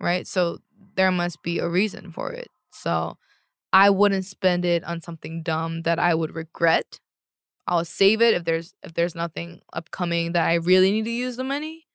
right? 0.00 0.26
So 0.26 0.58
there 0.96 1.12
must 1.12 1.42
be 1.42 1.58
a 1.58 1.68
reason 1.68 2.12
for 2.12 2.32
it. 2.32 2.48
So 2.72 3.16
I 3.72 3.90
wouldn't 3.90 4.26
spend 4.26 4.64
it 4.64 4.84
on 4.84 5.00
something 5.00 5.42
dumb 5.42 5.82
that 5.82 5.98
I 5.98 6.14
would 6.14 6.34
regret. 6.34 7.00
I'll 7.66 7.84
save 7.84 8.22
it 8.22 8.34
if 8.34 8.44
there's 8.44 8.74
if 8.82 8.94
there's 8.94 9.14
nothing 9.14 9.62
upcoming 9.72 10.32
that 10.32 10.48
I 10.48 10.54
really 10.54 10.90
need 10.92 11.04
to 11.06 11.10
use 11.10 11.36
the 11.36 11.44
money. 11.44 11.86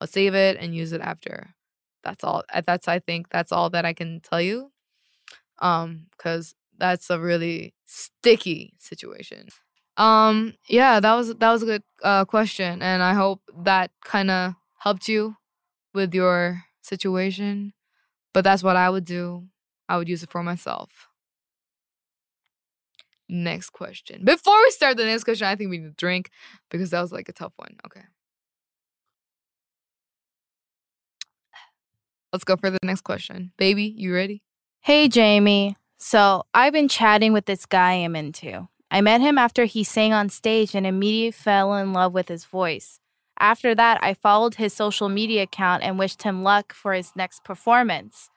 I'll 0.00 0.08
save 0.08 0.34
it 0.34 0.56
and 0.58 0.74
use 0.74 0.92
it 0.92 1.00
after. 1.02 1.54
That's 2.04 2.24
all. 2.24 2.44
uh, 2.52 2.62
That's 2.66 2.88
I 2.88 2.98
think 2.98 3.28
that's 3.30 3.52
all 3.52 3.70
that 3.70 3.84
I 3.84 3.92
can 3.92 4.20
tell 4.20 4.40
you. 4.40 4.72
Um, 5.60 6.06
because 6.12 6.54
that's 6.78 7.10
a 7.10 7.20
really 7.20 7.74
sticky 7.84 8.74
situation. 8.78 9.48
Um, 9.96 10.54
yeah, 10.68 11.00
that 11.00 11.14
was 11.14 11.34
that 11.34 11.50
was 11.52 11.62
a 11.62 11.66
good 11.66 11.82
uh 12.02 12.24
question, 12.24 12.82
and 12.82 13.02
I 13.02 13.14
hope 13.14 13.42
that 13.64 13.90
kind 14.04 14.30
of 14.30 14.54
helped 14.78 15.08
you 15.08 15.36
with 15.94 16.14
your 16.14 16.64
situation. 16.82 17.74
But 18.34 18.44
that's 18.44 18.62
what 18.62 18.76
I 18.76 18.90
would 18.90 19.04
do. 19.04 19.46
I 19.88 19.98
would 19.98 20.08
use 20.08 20.22
it 20.22 20.30
for 20.30 20.42
myself. 20.42 21.08
Next 23.28 23.70
question. 23.70 24.24
Before 24.24 24.58
we 24.64 24.70
start 24.72 24.96
the 24.96 25.04
next 25.04 25.24
question, 25.24 25.46
I 25.46 25.54
think 25.54 25.70
we 25.70 25.78
need 25.78 25.84
to 25.84 25.90
drink 25.96 26.30
because 26.68 26.90
that 26.90 27.00
was 27.00 27.12
like 27.12 27.28
a 27.28 27.32
tough 27.32 27.52
one. 27.56 27.76
Okay. 27.86 28.02
Let's 32.32 32.44
go 32.44 32.56
for 32.56 32.70
the 32.70 32.78
next 32.82 33.02
question. 33.02 33.52
Baby, 33.56 33.94
you 33.96 34.14
ready? 34.14 34.42
Hey, 34.80 35.08
Jamie. 35.08 35.76
So 35.98 36.44
I've 36.54 36.72
been 36.72 36.88
chatting 36.88 37.32
with 37.32 37.46
this 37.46 37.66
guy 37.66 37.92
I'm 37.92 38.16
into. 38.16 38.68
I 38.90 39.00
met 39.00 39.20
him 39.20 39.36
after 39.36 39.64
he 39.64 39.84
sang 39.84 40.12
on 40.12 40.28
stage 40.28 40.74
and 40.74 40.86
immediately 40.86 41.32
fell 41.32 41.74
in 41.74 41.92
love 41.92 42.12
with 42.12 42.28
his 42.28 42.44
voice. 42.44 43.00
After 43.38 43.74
that, 43.74 44.02
I 44.02 44.14
followed 44.14 44.56
his 44.56 44.72
social 44.72 45.08
media 45.08 45.42
account 45.42 45.82
and 45.82 45.98
wished 45.98 46.22
him 46.22 46.42
luck 46.42 46.72
for 46.72 46.92
his 46.92 47.12
next 47.16 47.44
performance. 47.44 48.30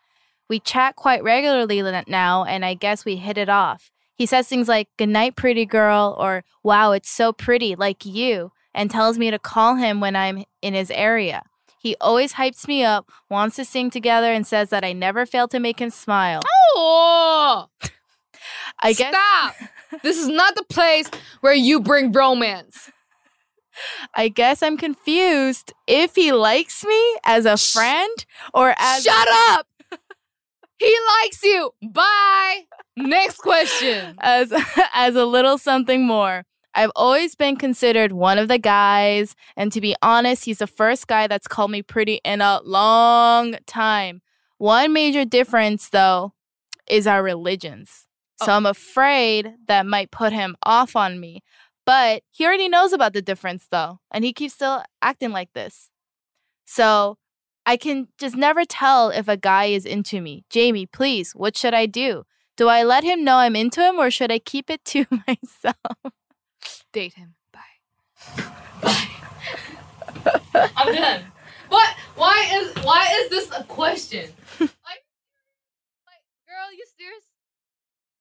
We 0.49 0.59
chat 0.59 0.95
quite 0.95 1.23
regularly 1.23 1.81
now, 2.07 2.43
and 2.43 2.63
I 2.63 2.73
guess 2.73 3.05
we 3.05 3.17
hit 3.17 3.37
it 3.37 3.49
off. 3.49 3.91
He 4.15 4.25
says 4.25 4.47
things 4.47 4.67
like, 4.67 4.89
Good 4.97 5.09
night, 5.09 5.35
pretty 5.35 5.65
girl, 5.65 6.15
or 6.19 6.43
Wow, 6.63 6.91
it's 6.91 7.09
so 7.09 7.33
pretty, 7.33 7.75
like 7.75 8.05
you, 8.05 8.51
and 8.73 8.89
tells 8.89 9.17
me 9.17 9.31
to 9.31 9.39
call 9.39 9.75
him 9.75 9.99
when 9.99 10.15
I'm 10.15 10.45
in 10.61 10.73
his 10.73 10.91
area. 10.91 11.43
He 11.83 11.97
always 11.99 12.33
hypes 12.33 12.65
me 12.65 12.81
up, 12.85 13.11
wants 13.29 13.57
to 13.57 13.65
sing 13.65 13.89
together, 13.89 14.31
and 14.31 14.47
says 14.47 14.69
that 14.69 14.85
I 14.85 14.93
never 14.93 15.25
fail 15.25 15.49
to 15.49 15.59
make 15.59 15.79
him 15.81 15.89
smile. 15.89 16.39
Oh, 16.77 17.67
I 18.81 18.93
guess 18.93 19.13
stop. 19.13 19.55
this 20.01 20.17
is 20.17 20.29
not 20.29 20.55
the 20.55 20.63
place 20.63 21.09
where 21.41 21.53
you 21.53 21.81
bring 21.81 22.13
romance. 22.13 22.89
I 24.15 24.29
guess 24.29 24.63
I'm 24.63 24.77
confused 24.77 25.73
if 25.85 26.15
he 26.15 26.31
likes 26.31 26.85
me 26.85 27.17
as 27.25 27.45
a 27.45 27.57
friend 27.57 28.25
or 28.53 28.73
as 28.77 29.03
Shut 29.03 29.27
up. 29.49 29.67
he 30.77 30.97
likes 31.21 31.43
you. 31.43 31.71
Bye. 31.91 32.61
Next 32.95 33.39
question. 33.39 34.15
as 34.21 34.53
as 34.93 35.15
a 35.15 35.25
little 35.25 35.57
something 35.57 36.07
more. 36.07 36.45
I've 36.75 36.91
always 36.95 37.35
been 37.35 37.55
considered 37.55 38.11
one 38.11 38.39
of 38.39 38.47
the 38.47 38.57
guys, 38.57 39.35
and 39.55 39.71
to 39.71 39.81
be 39.81 39.95
honest, 40.01 40.45
he's 40.45 40.57
the 40.57 40.67
first 40.67 41.07
guy 41.07 41.27
that's 41.27 41.47
called 41.47 41.71
me 41.71 41.81
pretty 41.81 42.19
in 42.23 42.41
a 42.41 42.61
long 42.63 43.55
time. 43.67 44.21
One 44.57 44.93
major 44.93 45.25
difference, 45.25 45.89
though, 45.89 46.33
is 46.89 47.05
our 47.07 47.21
religions. 47.23 48.07
So 48.41 48.51
Oh. 48.51 48.55
I'm 48.55 48.65
afraid 48.65 49.53
that 49.67 49.85
might 49.85 50.11
put 50.11 50.33
him 50.33 50.55
off 50.63 50.95
on 50.95 51.19
me. 51.19 51.43
But 51.85 52.23
he 52.31 52.45
already 52.45 52.69
knows 52.69 52.93
about 52.93 53.13
the 53.13 53.21
difference, 53.21 53.67
though, 53.69 53.99
and 54.11 54.23
he 54.23 54.31
keeps 54.33 54.53
still 54.53 54.83
acting 55.01 55.31
like 55.31 55.51
this. 55.53 55.89
So 56.65 57.17
I 57.65 57.77
can 57.77 58.07
just 58.17 58.35
never 58.35 58.65
tell 58.65 59.09
if 59.09 59.27
a 59.27 59.37
guy 59.37 59.65
is 59.65 59.85
into 59.85 60.21
me. 60.21 60.45
Jamie, 60.49 60.85
please, 60.85 61.33
what 61.33 61.57
should 61.57 61.73
I 61.73 61.85
do? 61.85 62.23
Do 62.55 62.67
I 62.67 62.83
let 62.83 63.03
him 63.03 63.23
know 63.23 63.37
I'm 63.37 63.55
into 63.55 63.81
him 63.81 63.97
or 63.99 64.09
should 64.11 64.31
I 64.31 64.39
keep 64.39 64.69
it 64.69 64.83
to 64.93 65.05
myself? 65.27 66.13
Date 66.93 67.15
him. 67.15 67.35
Bye. 67.51 68.43
Bye. 68.81 69.09
I'm 70.77 70.93
done. 70.93 71.23
What? 71.67 71.95
Why 72.15 72.49
is 72.53 72.85
why 72.85 73.07
is 73.21 73.29
this 73.29 73.51
a 73.51 73.63
question? 73.63 74.29
like, 74.59 74.69
like, 74.69 76.23
girl, 76.47 76.71
you 76.71 76.85
serious? 76.97 77.23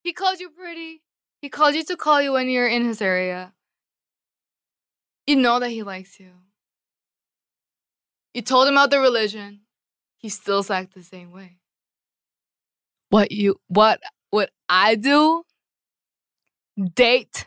He 0.03 0.11
called 0.11 0.39
you 0.39 0.49
pretty. 0.49 1.03
He 1.41 1.49
called 1.49 1.75
you 1.75 1.83
to 1.85 1.95
call 1.95 2.21
you 2.21 2.33
when 2.33 2.49
you're 2.49 2.67
in 2.67 2.83
his 2.83 3.01
area. 3.01 3.53
You 5.27 5.37
know 5.37 5.59
that 5.59 5.69
he 5.69 5.83
likes 5.83 6.19
you. 6.19 6.31
You 8.33 8.41
told 8.41 8.67
him 8.67 8.73
about 8.73 8.89
the 8.89 8.99
religion. 8.99 9.61
He 10.17 10.29
still 10.29 10.65
acts 10.69 10.95
the 10.95 11.03
same 11.03 11.31
way. 11.31 11.57
What 13.09 13.31
you 13.31 13.61
what 13.67 14.01
would 14.31 14.49
I 14.67 14.95
do? 14.95 15.43
date 16.95 17.45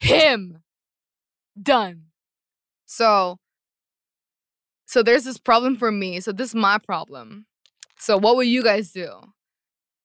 him. 0.00 0.62
Done. 1.60 2.04
So 2.86 3.38
so 4.86 5.02
there's 5.02 5.24
this 5.24 5.38
problem 5.38 5.76
for 5.76 5.92
me. 5.92 6.20
So 6.20 6.32
this 6.32 6.48
is 6.48 6.54
my 6.54 6.78
problem. 6.78 7.46
So 7.98 8.16
what 8.16 8.36
would 8.36 8.46
you 8.46 8.62
guys 8.62 8.90
do? 8.92 9.10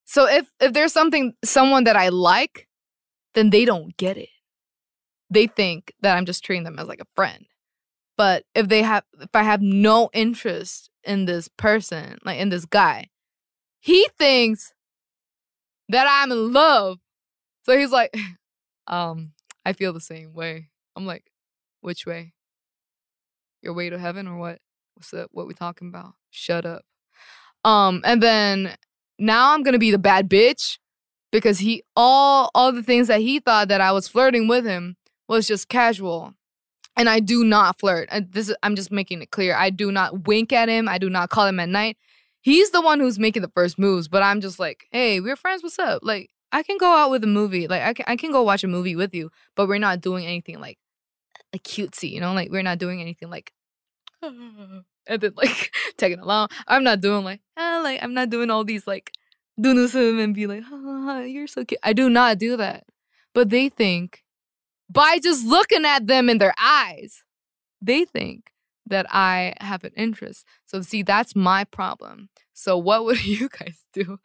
So 0.06 0.28
if 0.28 0.52
if 0.60 0.74
there's 0.74 0.94
something 0.94 1.34
someone 1.44 1.86
that 1.86 1.96
I 1.96 2.10
like, 2.10 2.68
then 3.34 3.50
they 3.50 3.66
don't 3.66 3.96
get 3.98 4.18
it. 4.18 4.30
They 5.30 5.48
think 5.48 5.94
that 6.02 6.18
I'm 6.18 6.26
just 6.26 6.44
treating 6.44 6.64
them 6.64 6.78
as 6.80 6.88
like 6.88 7.02
a 7.02 7.08
friend. 7.16 7.46
But 8.18 8.44
if 8.54 8.68
they 8.68 8.82
have 8.84 9.04
if 9.22 9.30
I 9.34 9.44
have 9.44 9.62
no 9.62 10.10
interest 10.14 10.90
in 11.04 11.26
this 11.26 11.48
person, 11.48 12.20
like 12.26 12.40
in 12.40 12.50
this 12.50 12.66
guy, 12.66 13.10
he 13.80 14.08
thinks 14.18 14.74
that 15.90 16.08
I'm 16.10 16.32
in 16.32 16.54
love. 16.54 17.00
So 17.64 17.78
he's 17.78 17.92
like, 17.92 18.16
um, 18.88 19.33
I 19.66 19.74
feel 19.74 19.94
the 19.94 20.02
same 20.02 20.34
way. 20.34 20.70
I'm 20.96 21.06
like, 21.06 21.32
which 21.82 22.06
way? 22.06 22.34
Your 23.62 23.74
way 23.74 23.90
to 23.90 23.98
heaven 23.98 24.28
or 24.28 24.38
what? 24.38 24.60
What's 24.96 25.14
up? 25.14 25.30
What 25.32 25.48
we 25.48 25.54
talking 25.54 25.88
about? 25.88 26.14
Shut 26.30 26.66
up. 26.66 26.84
Um, 27.64 28.02
and 28.04 28.22
then 28.22 28.76
now 29.18 29.54
I'm 29.54 29.64
gonna 29.64 29.80
be 29.80 29.92
the 29.92 29.98
bad 29.98 30.30
bitch 30.30 30.78
because 31.32 31.60
he 31.60 31.84
all 31.96 32.52
all 32.54 32.72
the 32.72 32.84
things 32.84 33.08
that 33.08 33.22
he 33.22 33.40
thought 33.40 33.70
that 33.70 33.82
I 33.82 33.92
was 33.92 34.08
flirting 34.08 34.48
with 34.48 34.66
him 34.66 34.98
was 35.28 35.48
just 35.48 35.70
casual. 35.70 36.34
And 36.96 37.10
I 37.10 37.22
do 37.22 37.44
not 37.44 37.80
flirt. 37.80 38.08
And 38.12 38.32
this 38.32 38.50
is, 38.50 38.56
I'm 38.62 38.76
just 38.76 38.92
making 38.92 39.24
it 39.24 39.32
clear. 39.32 39.56
I 39.56 39.72
do 39.72 39.92
not 39.92 40.28
wink 40.28 40.54
at 40.54 40.70
him. 40.70 40.88
I 40.88 41.00
do 41.00 41.10
not 41.10 41.32
call 41.32 41.48
him 41.48 41.60
at 41.60 41.70
night. 41.70 41.98
He's 42.42 42.70
the 42.70 42.82
one 42.82 43.00
who's 43.00 43.18
making 43.18 43.42
the 43.42 43.52
first 43.56 43.80
moves, 43.80 44.08
but 44.08 44.22
I'm 44.22 44.42
just 44.42 44.60
like, 44.60 44.86
hey, 44.92 45.20
we're 45.20 45.36
friends. 45.36 45.64
What's 45.64 45.80
up? 45.80 46.02
Like, 46.04 46.30
I 46.54 46.64
can 46.64 46.78
go 46.78 46.96
out 46.96 47.10
with 47.12 47.24
a 47.24 47.28
movie. 47.28 47.68
Like, 47.68 47.82
I 47.82 47.94
can, 47.94 48.06
I 48.08 48.16
can 48.16 48.32
go 48.32 48.44
watch 48.44 48.64
a 48.64 48.68
movie 48.68 48.96
with 48.96 49.14
you, 49.14 49.32
but 49.56 49.68
we're 49.68 49.80
not 49.80 50.02
doing 50.02 50.26
anything 50.26 50.62
like, 50.62 50.78
like 51.52 51.64
cutesy, 51.64 52.12
you 52.12 52.22
know? 52.22 52.34
Like, 52.34 52.52
we're 52.52 52.64
not 52.64 52.78
doing 52.78 53.02
anything 53.02 53.30
like, 53.30 53.52
and 54.22 54.84
then 55.08 55.34
like 55.36 55.74
tagging 55.98 56.20
along. 56.20 56.50
I'm 56.68 56.84
not 56.84 57.02
doing 57.02 57.26
like, 57.26 57.42
ah, 57.58 57.82
like, 57.84 58.02
I'm 58.04 58.14
not 58.14 58.30
doing 58.30 58.50
all 58.50 58.64
these 58.64 58.88
like, 58.88 59.12
him 59.58 60.20
and 60.20 60.34
be 60.34 60.48
like, 60.48 60.64
ah, 60.72 61.22
you're 61.22 61.48
so 61.48 61.66
cute. 61.66 61.80
I 61.84 61.94
do 61.94 62.10
not 62.10 62.38
do 62.38 62.56
that. 62.58 62.86
But 63.34 63.50
they 63.50 63.70
think 63.70 64.24
by 64.90 65.20
just 65.22 65.46
looking 65.46 65.86
at 65.86 66.08
them 66.08 66.30
in 66.30 66.38
their 66.38 66.54
eyes, 66.62 67.24
they 67.82 68.06
think 68.06 68.52
that 68.86 69.06
I 69.10 69.54
have 69.60 69.84
an 69.84 69.92
interest. 69.96 70.46
So 70.66 70.82
see, 70.82 71.04
that's 71.04 71.36
my 71.36 71.64
problem. 71.64 72.30
So 72.54 72.78
what 72.78 73.06
would 73.06 73.26
you 73.26 73.50
guys 73.50 73.80
do? 73.92 74.20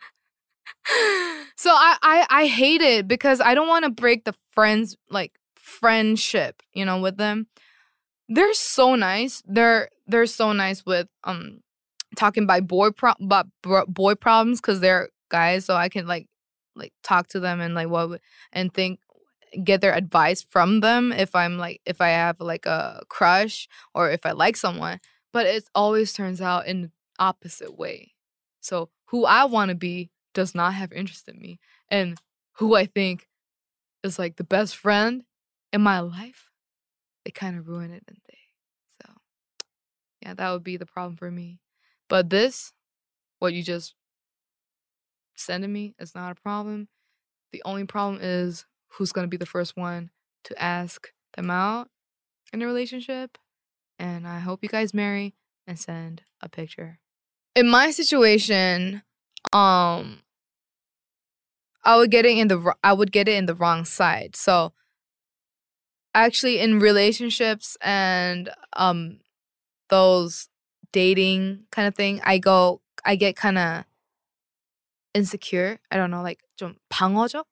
So 1.57 1.71
I, 1.71 1.97
I 2.03 2.27
I 2.31 2.47
hate 2.47 2.81
it 2.81 3.09
because 3.09 3.41
I 3.41 3.55
don't 3.55 3.69
want 3.69 3.85
to 3.85 3.91
break 3.91 4.25
the 4.25 4.35
friends 4.51 4.97
like 5.11 5.39
friendship, 5.57 6.63
you 6.73 6.85
know, 6.85 7.01
with 7.01 7.17
them. 7.17 7.47
They're 8.29 8.55
so 8.55 8.95
nice. 8.95 9.43
They're 9.47 9.89
they're 10.07 10.27
so 10.27 10.53
nice 10.53 10.85
with 10.85 11.09
um 11.25 11.61
talking 12.17 12.47
by 12.47 12.61
boy 12.61 12.91
pro 12.91 13.13
about 13.21 13.47
boy 13.63 14.15
problems 14.15 14.61
because 14.61 14.81
they're 14.81 15.11
guys, 15.31 15.65
so 15.65 15.75
I 15.75 15.89
can 15.89 16.07
like 16.07 16.29
like 16.75 16.93
talk 17.03 17.29
to 17.29 17.41
them 17.41 17.61
and 17.61 17.75
like 17.75 17.89
what 17.89 18.21
and 18.53 18.73
think 18.73 19.01
get 19.65 19.81
their 19.81 19.95
advice 19.95 20.43
from 20.43 20.81
them 20.81 21.13
if 21.13 21.35
I'm 21.35 21.59
like 21.59 21.81
if 21.87 22.01
I 22.01 22.09
have 22.09 22.41
like 22.41 22.67
a 22.67 23.03
crush 23.09 23.69
or 23.95 24.11
if 24.11 24.25
I 24.25 24.33
like 24.33 24.57
someone. 24.57 25.01
But 25.33 25.47
it 25.47 25.65
always 25.75 26.13
turns 26.13 26.41
out 26.41 26.67
in 26.67 26.83
the 26.83 26.91
opposite 27.19 27.79
way. 27.79 28.13
So 28.61 28.91
who 29.07 29.25
I 29.25 29.45
want 29.45 29.71
to 29.71 29.75
be 29.75 30.11
does 30.39 30.55
not 30.55 30.73
have 30.73 30.93
interest 30.93 31.29
in 31.29 31.37
me. 31.41 31.59
And 31.89 32.17
who 32.59 32.77
I 32.77 32.87
think 32.87 33.27
is 34.05 34.21
like 34.21 34.37
the 34.37 34.45
best 34.45 34.77
friend 34.77 35.25
in 35.73 35.81
my 35.81 35.99
life, 35.99 36.53
they 37.25 37.33
kind 37.33 37.59
of 37.59 37.67
ruin 37.67 37.91
it, 37.91 38.07
didn't 38.07 38.23
they? 38.29 38.39
So 39.03 39.15
yeah, 40.23 40.35
that 40.35 40.53
would 40.53 40.63
be 40.63 40.77
the 40.77 40.87
problem 40.87 41.17
for 41.17 41.29
me. 41.29 41.59
But 42.09 42.31
this, 42.31 42.73
what 43.41 43.53
you 43.53 43.65
just 43.65 43.97
sending 45.35 45.73
me, 45.73 45.97
is 45.99 46.15
not 46.15 46.31
a 46.31 46.41
problem. 46.41 46.87
The 47.51 47.63
only 47.65 47.85
problem 47.85 48.21
is 48.23 48.65
who's 48.93 49.11
going 49.11 49.25
to 49.25 49.29
be 49.29 49.37
the 49.37 49.45
first 49.45 49.77
one 49.77 50.11
to 50.45 50.63
ask 50.63 51.09
them 51.35 51.51
out 51.51 51.89
in 52.53 52.63
a 52.63 52.67
relationship. 52.67 53.39
And 53.99 54.25
I 54.25 54.39
hope 54.39 54.63
you 54.63 54.69
guys 54.69 54.95
marry 54.95 55.35
and 55.67 55.77
send 55.77 56.23
a 56.41 56.49
picture. 56.49 57.01
In 57.57 57.69
my 57.69 57.91
situation, 57.91 59.03
um 59.53 60.21
I 61.84 61.98
would 61.98 62.12
get 62.12 62.26
it 62.26 62.38
in 62.38 62.48
the 62.48 62.74
I 62.84 62.94
would 62.94 63.12
get 63.12 63.28
it 63.28 63.36
in 63.36 63.46
the 63.46 63.56
wrong 63.56 63.86
side. 63.86 64.36
So 64.36 64.74
actually 66.14 66.60
in 66.60 66.80
relationships 66.80 67.78
and 67.82 68.50
um 68.74 69.20
those 69.90 70.50
dating 70.92 71.66
kind 71.72 71.88
of 71.88 71.96
thing, 71.96 72.22
I 72.24 72.38
go 72.38 72.82
I 73.06 73.16
get 73.16 73.36
kind 73.36 73.58
of 73.58 73.86
insecure. 75.14 75.80
I 75.92 75.98
don't 75.98 76.12
know, 76.12 76.24
like 76.24 76.40
좀 76.60 76.76
방어적? 76.92 77.44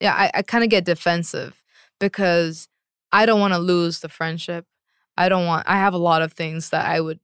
yeah, 0.00 0.14
I, 0.14 0.30
I 0.34 0.42
kind 0.42 0.64
of 0.64 0.70
get 0.70 0.84
defensive 0.84 1.62
because 2.00 2.68
I 3.12 3.24
don't 3.24 3.40
want 3.40 3.54
to 3.54 3.58
lose 3.58 4.00
the 4.00 4.08
friendship. 4.08 4.66
I 5.16 5.28
don't 5.28 5.46
want 5.46 5.68
I 5.68 5.76
have 5.76 5.94
a 5.94 5.98
lot 5.98 6.22
of 6.22 6.32
things 6.32 6.70
that 6.70 6.86
I 6.86 7.00
would 7.00 7.20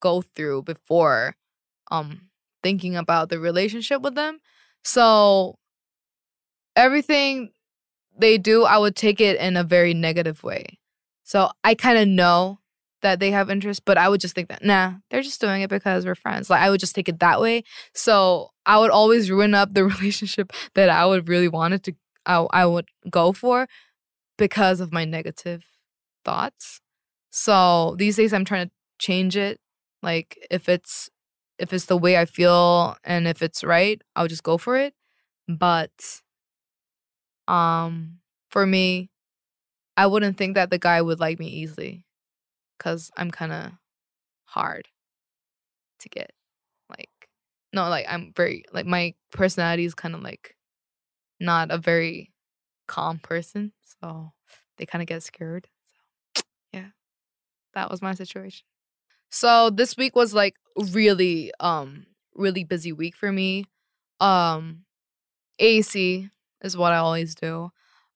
go 0.00 0.22
through 0.22 0.62
before 0.62 1.36
um 1.90 2.28
thinking 2.62 2.96
about 2.96 3.28
the 3.28 3.38
relationship 3.38 4.02
with 4.02 4.14
them. 4.14 4.40
so 4.83 5.57
everything 6.75 7.51
they 8.17 8.37
do, 8.37 8.63
I 8.63 8.77
would 8.77 8.95
take 8.95 9.21
it 9.21 9.39
in 9.39 9.57
a 9.57 9.63
very 9.63 9.93
negative 9.93 10.43
way. 10.43 10.79
So 11.23 11.49
I 11.63 11.75
kind 11.75 11.97
of 11.97 12.07
know 12.07 12.59
that 13.01 13.19
they 13.19 13.31
have 13.31 13.49
interest, 13.49 13.83
but 13.85 13.97
I 13.97 14.09
would 14.09 14.21
just 14.21 14.35
think 14.35 14.49
that, 14.49 14.63
nah, 14.63 14.93
they're 15.09 15.21
just 15.21 15.41
doing 15.41 15.61
it 15.61 15.69
because 15.69 16.05
we're 16.05 16.15
friends. 16.15 16.49
Like 16.49 16.61
I 16.61 16.69
would 16.69 16.79
just 16.79 16.95
take 16.95 17.09
it 17.09 17.19
that 17.19 17.41
way. 17.41 17.63
So 17.93 18.49
I 18.65 18.77
would 18.77 18.91
always 18.91 19.31
ruin 19.31 19.53
up 19.53 19.73
the 19.73 19.83
relationship 19.85 20.53
that 20.75 20.89
I 20.89 21.05
would 21.05 21.27
really 21.27 21.47
wanted 21.47 21.83
to 21.85 21.93
I, 22.25 22.45
I 22.51 22.65
would 22.67 22.87
go 23.09 23.33
for 23.33 23.67
because 24.37 24.79
of 24.79 24.93
my 24.93 25.05
negative 25.05 25.63
thoughts. 26.23 26.79
So 27.31 27.95
these 27.97 28.17
days 28.17 28.33
I'm 28.33 28.45
trying 28.45 28.67
to 28.67 28.71
change 28.99 29.35
it. 29.35 29.59
Like 30.03 30.37
if 30.51 30.69
it's 30.69 31.09
if 31.61 31.71
it's 31.73 31.85
the 31.85 31.95
way 31.95 32.17
I 32.17 32.25
feel 32.25 32.97
and 33.03 33.27
if 33.27 33.43
it's 33.43 33.63
right, 33.63 34.01
I'll 34.15 34.27
just 34.27 34.43
go 34.43 34.57
for 34.57 34.77
it. 34.77 34.95
But 35.47 35.91
um 37.47 38.19
for 38.49 38.65
me, 38.65 39.11
I 39.95 40.07
wouldn't 40.07 40.37
think 40.37 40.55
that 40.55 40.71
the 40.71 40.79
guy 40.79 41.01
would 41.01 41.19
like 41.19 41.39
me 41.39 41.47
easily 41.47 42.05
cuz 42.79 43.11
I'm 43.15 43.29
kind 43.29 43.51
of 43.53 43.71
hard 44.45 44.87
to 45.99 46.09
get. 46.09 46.31
Like 46.89 47.29
no, 47.73 47.89
like 47.89 48.07
I'm 48.09 48.33
very 48.35 48.65
like 48.73 48.87
my 48.87 49.13
personality 49.31 49.85
is 49.85 49.93
kind 49.93 50.15
of 50.15 50.21
like 50.21 50.55
not 51.39 51.69
a 51.71 51.77
very 51.77 52.33
calm 52.87 53.19
person. 53.19 53.73
So 53.83 54.33
they 54.77 54.87
kind 54.87 55.03
of 55.03 55.07
get 55.07 55.21
scared. 55.21 55.69
So 56.35 56.43
yeah, 56.73 56.89
that 57.75 57.91
was 57.91 58.01
my 58.01 58.15
situation. 58.15 58.65
So 59.29 59.69
this 59.69 59.95
week 59.95 60.15
was 60.15 60.33
like 60.33 60.55
really, 60.77 61.51
um, 61.59 62.05
really 62.35 62.63
busy 62.63 62.91
week 62.91 63.15
for 63.15 63.31
me. 63.31 63.65
Um, 64.19 64.83
AC 65.59 66.29
is 66.63 66.77
what 66.77 66.93
I 66.93 66.97
always 66.97 67.35
do. 67.35 67.71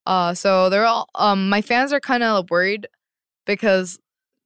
Uh, 0.06 0.34
so 0.34 0.70
they're 0.70 0.86
all, 0.86 1.10
um, 1.16 1.50
my 1.50 1.62
fans 1.62 1.92
are 1.92 2.00
kind 2.00 2.24
of 2.24 2.50
worried 2.50 2.88
because 3.46 4.00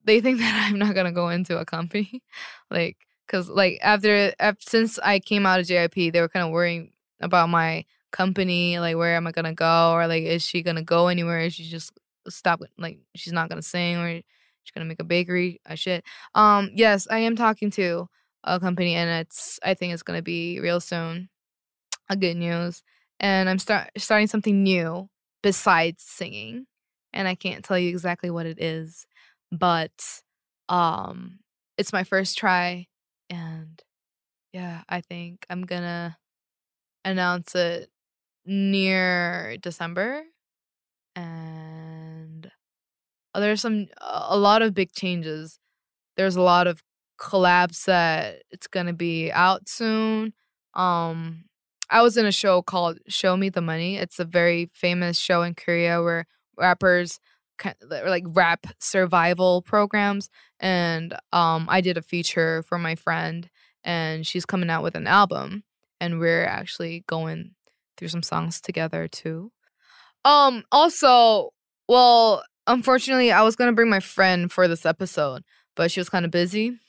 they 0.05 0.21
think 0.21 0.39
that 0.39 0.67
I'm 0.69 0.79
not 0.79 0.95
gonna 0.95 1.11
go 1.11 1.29
into 1.29 1.57
a 1.57 1.65
company, 1.65 2.21
like, 2.71 2.97
cause 3.27 3.49
like 3.49 3.79
after, 3.81 4.33
after 4.39 4.61
since 4.69 4.99
I 4.99 5.19
came 5.19 5.45
out 5.45 5.59
of 5.59 5.67
JYP, 5.67 6.11
they 6.11 6.21
were 6.21 6.29
kind 6.29 6.45
of 6.45 6.51
worrying 6.51 6.91
about 7.21 7.49
my 7.49 7.85
company 8.11 8.79
like 8.79 8.95
where 8.95 9.15
am 9.15 9.27
i 9.27 9.31
gonna 9.31 9.53
go 9.53 9.91
or 9.91 10.07
like 10.07 10.23
is 10.23 10.41
she 10.41 10.63
gonna 10.63 10.81
go 10.81 11.07
anywhere 11.07 11.41
is 11.41 11.53
she 11.53 11.63
just 11.63 11.91
stop 12.27 12.59
like 12.77 12.99
she's 13.15 13.33
not 13.33 13.49
gonna 13.49 13.61
sing 13.61 13.97
or 13.97 14.21
she's 14.69 14.73
gonna 14.75 14.85
make 14.87 15.01
a 15.01 15.05
bakery 15.05 15.59
uh, 15.67 15.75
shit 15.75 16.03
um 16.35 16.69
yes 16.73 17.07
i 17.09 17.19
am 17.19 17.35
talking 17.35 17.71
to 17.71 18.07
a 18.43 18.59
company 18.59 18.95
and 18.95 19.09
it's 19.09 19.59
i 19.63 19.73
think 19.73 19.93
it's 19.93 20.03
gonna 20.03 20.21
be 20.21 20.59
real 20.59 20.79
soon 20.79 21.29
a 22.09 22.15
good 22.15 22.37
news 22.37 22.83
and 23.19 23.49
i'm 23.49 23.59
start 23.59 23.89
starting 23.97 24.27
something 24.27 24.63
new 24.63 25.09
besides 25.41 26.03
singing 26.03 26.65
and 27.13 27.27
i 27.27 27.35
can't 27.35 27.65
tell 27.65 27.77
you 27.77 27.89
exactly 27.89 28.29
what 28.29 28.45
it 28.45 28.61
is 28.61 29.05
but 29.51 30.21
um 30.69 31.39
it's 31.77 31.93
my 31.93 32.03
first 32.03 32.37
try 32.37 32.85
and 33.29 33.81
yeah 34.53 34.81
i 34.87 35.01
think 35.01 35.45
i'm 35.49 35.63
gonna 35.63 36.15
announce 37.05 37.55
it 37.55 37.89
near 38.45 39.57
December. 39.61 40.23
Uh, 43.33 43.39
there's 43.39 43.61
some 43.61 43.87
a 44.01 44.37
lot 44.37 44.61
of 44.61 44.73
big 44.73 44.91
changes. 44.91 45.59
There's 46.17 46.35
a 46.35 46.41
lot 46.41 46.67
of 46.67 46.83
collabs 47.19 47.85
that 47.85 48.43
it's 48.51 48.67
gonna 48.67 48.93
be 48.93 49.31
out 49.31 49.69
soon. 49.69 50.33
Um 50.75 51.45
I 51.89 52.01
was 52.03 52.17
in 52.17 52.25
a 52.25 52.31
show 52.31 52.61
called 52.61 52.99
Show 53.07 53.35
Me 53.37 53.49
the 53.49 53.61
Money. 53.61 53.97
It's 53.97 54.19
a 54.19 54.25
very 54.25 54.69
famous 54.73 55.17
show 55.17 55.43
in 55.43 55.55
Korea 55.55 56.01
where 56.03 56.25
rappers 56.57 57.19
like 57.89 58.23
rap 58.27 58.67
survival 58.79 59.61
programs 59.61 60.29
and 60.59 61.13
um 61.33 61.67
I 61.69 61.81
did 61.81 61.97
a 61.97 62.01
feature 62.01 62.63
for 62.63 62.77
my 62.79 62.95
friend 62.95 63.49
and 63.83 64.25
she's 64.25 64.45
coming 64.45 64.69
out 64.69 64.83
with 64.83 64.95
an 64.95 65.07
album 65.07 65.63
and 65.99 66.19
we're 66.19 66.45
actually 66.45 67.03
going 67.07 67.51
through 67.97 68.09
some 68.09 68.23
songs 68.23 68.61
together 68.61 69.07
too. 69.09 69.51
Um 70.25 70.63
also, 70.71 71.51
well, 71.87 72.43
unfortunately 72.69 73.31
I 73.31 73.41
was 73.41 73.55
to 73.67 73.75
bring 73.75 73.89
my 73.89 73.99
friend 73.99 74.49
for 74.49 74.67
this 74.67 74.85
episode, 74.85 75.43
but 75.75 75.91
she 75.91 75.99
was 75.99 76.07
kind 76.07 76.23
of 76.23 76.31
busy. 76.31 76.79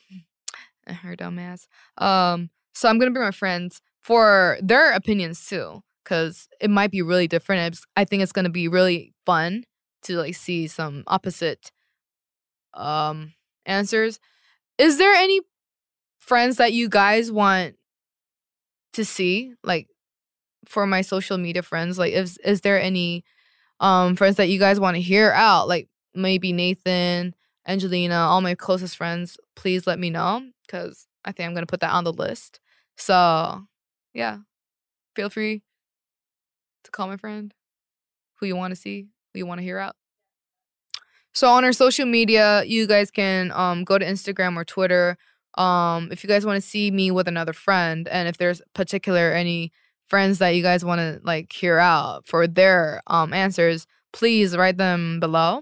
Her 0.87 1.15
dumb 1.15 1.39
ass. 1.39 1.67
Um 1.97 2.49
so 2.73 2.87
I'm 2.87 2.97
to 3.11 3.13
bring 3.13 3.25
my 3.25 3.31
friends 3.31 3.81
for 3.99 4.57
their 4.61 4.93
opinions 4.93 5.45
too 5.45 5.83
cuz 6.05 6.47
it 6.61 6.69
might 6.69 6.91
be 6.91 7.01
really 7.01 7.27
different. 7.27 7.77
I 7.95 8.05
think 8.05 8.23
it's 8.23 8.31
to 8.45 8.51
be 8.51 8.67
really 8.67 9.13
fun 9.25 9.65
to 10.03 10.17
like 10.17 10.35
see 10.35 10.67
some 10.67 11.03
opposite 11.07 11.71
um 12.73 13.33
answers. 13.65 14.19
Is 14.77 14.97
there 14.97 15.13
any 15.13 15.41
friends 16.19 16.57
that 16.57 16.73
you 16.73 16.89
guys 16.89 17.31
want 17.31 17.75
to 18.93 19.05
see 19.05 19.53
like 19.63 19.87
for 20.65 20.85
my 20.85 21.01
social 21.01 21.37
media 21.37 21.63
friends 21.63 21.97
like 21.97 22.13
is 22.13 22.37
is 22.43 22.61
there 22.61 22.79
any 22.79 23.23
um 23.81 24.15
friends 24.15 24.37
that 24.37 24.47
you 24.47 24.59
guys 24.59 24.79
want 24.79 24.95
to 24.95 25.01
hear 25.01 25.31
out 25.31 25.67
like 25.67 25.89
maybe 26.15 26.53
Nathan, 26.53 27.35
Angelina, 27.67 28.15
all 28.15 28.39
my 28.41 28.55
closest 28.55 28.95
friends, 28.95 29.37
please 29.55 29.85
let 29.85 29.99
me 29.99 30.09
know 30.09 30.43
cuz 30.69 31.07
I 31.25 31.33
think 31.33 31.47
I'm 31.47 31.53
going 31.53 31.63
to 31.63 31.71
put 31.71 31.81
that 31.81 31.91
on 31.91 32.03
the 32.03 32.13
list. 32.13 32.59
So, 32.97 33.67
yeah. 34.13 34.37
Feel 35.15 35.29
free 35.29 35.61
to 36.83 36.91
call 36.91 37.07
my 37.07 37.17
friend 37.17 37.53
who 38.39 38.47
you 38.47 38.55
want 38.55 38.71
to 38.71 38.79
see, 38.79 39.09
who 39.33 39.39
you 39.39 39.45
want 39.45 39.59
to 39.59 39.63
hear 39.63 39.77
out. 39.77 39.95
So 41.33 41.47
on 41.49 41.63
our 41.63 41.73
social 41.73 42.05
media, 42.05 42.63
you 42.63 42.87
guys 42.87 43.11
can 43.11 43.51
um 43.51 43.83
go 43.83 43.97
to 43.97 44.05
Instagram 44.05 44.55
or 44.55 44.65
Twitter. 44.65 45.17
Um, 45.57 46.09
if 46.11 46.23
you 46.23 46.27
guys 46.27 46.45
want 46.45 46.61
to 46.61 46.67
see 46.67 46.91
me 46.91 47.11
with 47.11 47.27
another 47.27 47.53
friend, 47.53 48.07
and 48.07 48.27
if 48.27 48.37
there's 48.37 48.61
particular 48.73 49.33
any 49.33 49.71
friends 50.11 50.39
that 50.39 50.49
you 50.51 50.61
guys 50.61 50.85
want 50.85 50.99
to 50.99 51.21
like 51.23 51.53
hear 51.53 51.79
out 51.79 52.27
for 52.27 52.47
their 52.47 53.01
um 53.07 53.33
answers, 53.33 53.87
please 54.13 54.57
write 54.57 54.77
them 54.77 55.21
below. 55.21 55.61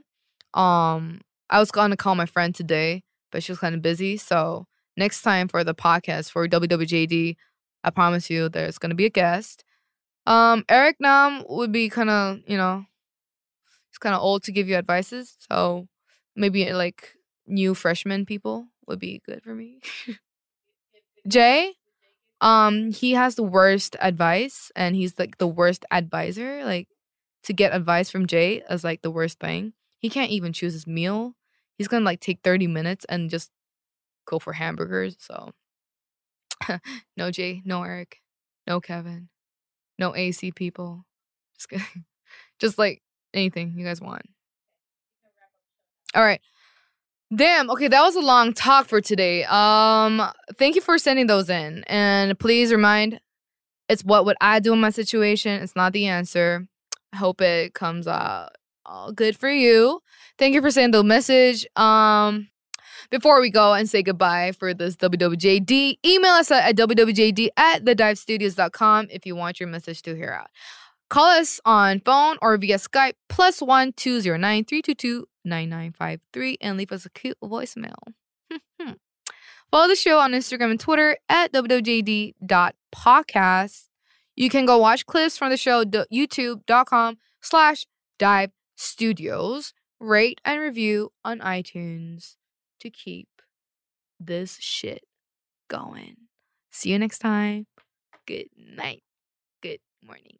Um, 0.55 1.21
I 1.51 1.59
was 1.59 1.71
gonna 1.71 1.95
call 1.97 2.15
my 2.15 2.25
friend 2.25 2.55
today, 2.55 3.03
but 3.31 3.43
she 3.43 3.51
was 3.51 3.59
kind 3.59 3.75
of 3.75 3.83
busy. 3.83 4.17
So 4.17 4.65
next 4.97 5.21
time 5.21 5.47
for 5.49 5.63
the 5.63 5.75
podcast 5.75 6.31
for 6.31 6.47
WWJD, 6.47 7.37
I 7.83 7.91
promise 7.91 8.31
you 8.31 8.49
there's 8.49 8.79
gonna 8.79 8.95
be 8.95 9.05
a 9.05 9.11
guest. 9.11 9.63
Um, 10.25 10.65
Eric 10.69 10.97
Nam 10.99 11.45
would 11.49 11.71
be 11.71 11.89
kind 11.89 12.09
of 12.09 12.39
you 12.47 12.57
know 12.57 12.85
he's 13.89 13.99
kind 13.99 14.15
of 14.15 14.21
old 14.21 14.43
to 14.43 14.51
give 14.51 14.67
you 14.67 14.75
advices. 14.75 15.35
So 15.49 15.87
maybe 16.35 16.71
like 16.73 17.13
new 17.47 17.73
freshman 17.75 18.25
people 18.25 18.67
would 18.87 18.99
be 18.99 19.21
good 19.25 19.43
for 19.43 19.55
me. 19.55 19.79
Jay, 21.27 21.73
um, 22.41 22.91
he 22.91 23.13
has 23.13 23.35
the 23.35 23.43
worst 23.43 23.95
advice 23.99 24.71
and 24.75 24.95
he's 24.95 25.17
like 25.19 25.37
the 25.37 25.47
worst 25.47 25.85
advisor. 25.91 26.63
Like 26.63 26.87
to 27.43 27.53
get 27.53 27.73
advice 27.73 28.09
from 28.09 28.27
Jay 28.27 28.61
is 28.69 28.83
like 28.83 29.01
the 29.01 29.11
worst 29.11 29.39
thing. 29.39 29.73
He 29.99 30.09
can't 30.09 30.31
even 30.31 30.53
choose 30.53 30.73
his 30.73 30.87
meal. 30.87 31.35
He's 31.77 31.87
gonna 31.87 32.05
like 32.05 32.19
take 32.19 32.39
30 32.43 32.67
minutes 32.67 33.05
and 33.09 33.29
just 33.29 33.51
go 34.25 34.39
for 34.39 34.53
hamburgers. 34.53 35.17
So 35.19 35.51
no 37.17 37.31
Jay, 37.31 37.61
no 37.65 37.83
Eric, 37.83 38.21
no 38.67 38.79
Kevin, 38.79 39.29
no 39.97 40.15
AC 40.15 40.51
people. 40.51 41.05
Just 41.55 41.69
kidding. 41.69 42.05
Just 42.59 42.77
like 42.77 43.01
anything 43.33 43.73
you 43.77 43.85
guys 43.85 44.01
want. 44.01 44.23
All 46.15 46.23
right. 46.23 46.41
Damn. 47.35 47.69
Okay, 47.69 47.87
that 47.87 48.01
was 48.01 48.15
a 48.15 48.21
long 48.21 48.53
talk 48.53 48.87
for 48.87 49.01
today. 49.01 49.43
Um, 49.43 50.21
thank 50.57 50.75
you 50.75 50.81
for 50.81 50.97
sending 50.97 51.27
those 51.27 51.49
in, 51.49 51.83
and 51.85 52.37
please 52.39 52.71
remind, 52.71 53.19
it's 53.87 54.03
what 54.03 54.25
would 54.25 54.37
I 54.41 54.59
do 54.59 54.73
in 54.73 54.79
my 54.79 54.89
situation. 54.89 55.61
It's 55.61 55.75
not 55.75 55.93
the 55.93 56.07
answer. 56.07 56.67
I 57.13 57.17
hope 57.17 57.41
it 57.41 57.73
comes 57.73 58.07
out 58.07 58.49
all 58.85 59.11
good 59.11 59.37
for 59.37 59.49
you. 59.49 60.01
Thank 60.39 60.55
you 60.55 60.61
for 60.61 60.71
sending 60.71 60.91
the 60.91 61.03
message. 61.03 61.67
Um, 61.75 62.49
before 63.11 63.41
we 63.41 63.49
go 63.49 63.73
and 63.73 63.89
say 63.89 64.01
goodbye 64.03 64.51
for 64.51 64.73
this 64.73 64.95
WWJD, 64.95 65.99
email 66.05 66.31
us 66.31 66.51
at, 66.51 66.69
at 66.69 66.87
WWJD 66.87 67.49
at 67.57 67.85
thedivestudios.com 67.85 69.07
if 69.11 69.25
you 69.25 69.35
want 69.35 69.59
your 69.59 69.69
message 69.69 70.01
to 70.03 70.15
hear 70.15 70.31
out. 70.31 70.49
Call 71.09 71.25
us 71.25 71.59
on 71.65 72.01
phone 72.01 72.37
or 72.41 72.57
via 72.57 72.77
Skype 72.77 73.13
plus 73.29 73.61
one 73.61 73.93
two 73.93 74.21
zero 74.21 74.37
nine 74.37 74.63
three 74.63 74.81
two 74.81 74.93
two 74.93 75.27
nine 75.43 75.69
nine 75.69 75.93
five 75.93 76.21
three 76.33 76.57
and 76.61 76.77
leave 76.77 76.91
us 76.91 77.05
a 77.05 77.09
cute 77.09 77.37
voicemail. 77.43 78.13
Hmm, 78.51 78.57
hmm. 78.79 78.91
Follow 79.71 79.87
the 79.87 79.95
show 79.95 80.19
on 80.19 80.31
Instagram 80.31 80.71
and 80.71 80.79
Twitter 80.79 81.17
at 81.27 81.53
wwjd.podcast. 81.53 82.33
You 84.35 84.49
can 84.49 84.65
go 84.65 84.77
watch 84.77 85.05
clips 85.05 85.37
from 85.37 85.49
the 85.49 85.57
show 85.57 85.83
youtube.com 85.83 87.17
slash 87.41 87.85
dive 88.17 88.51
studios. 88.75 89.73
Rate 89.99 90.39
and 90.45 90.61
review 90.61 91.11
on 91.25 91.39
iTunes 91.39 92.37
to 92.79 92.89
keep 92.89 93.27
this 94.17 94.57
shit 94.61 95.03
going. 95.67 96.15
See 96.71 96.91
you 96.91 96.99
next 96.99 97.19
time. 97.19 97.67
Good 98.25 98.47
night. 98.55 99.03
Good 99.61 99.79
morning. 100.01 100.39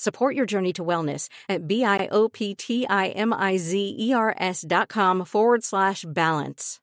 Support 0.00 0.34
your 0.34 0.46
journey 0.46 0.72
to 0.72 0.82
wellness 0.82 1.28
at 1.46 1.68
B-I-O-P-T-I-M-I-Z-E-R-S 1.68 4.64
dot 4.66 4.88
com 4.88 5.24
forward 5.26 5.62
slash 5.62 6.06
balance. 6.08 6.80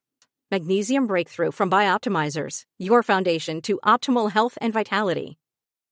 Magnesium 0.51 1.07
Breakthrough 1.07 1.51
from 1.51 1.71
Bioptimizers, 1.71 2.61
your 2.77 3.01
foundation 3.01 3.59
to 3.63 3.79
optimal 3.83 4.31
health 4.31 4.55
and 4.61 4.71
vitality. 4.71 5.39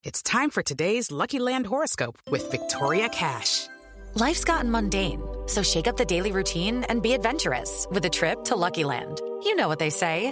It's 0.03 0.21
time 0.21 0.51
for 0.51 0.61
today's 0.61 1.11
Lucky 1.11 1.39
Land 1.39 1.65
horoscope 1.65 2.19
with 2.29 2.51
Victoria 2.51 3.09
Cash. 3.09 3.65
Life's 4.13 4.43
gotten 4.43 4.69
mundane, 4.69 5.23
so 5.47 5.63
shake 5.63 5.87
up 5.87 5.97
the 5.97 6.05
daily 6.05 6.31
routine 6.31 6.83
and 6.83 7.01
be 7.01 7.13
adventurous 7.13 7.87
with 7.89 8.05
a 8.05 8.09
trip 8.09 8.43
to 8.43 8.55
Lucky 8.55 8.83
Land. 8.83 9.19
You 9.41 9.55
know 9.55 9.67
what 9.67 9.79
they 9.79 9.89
say. 9.89 10.31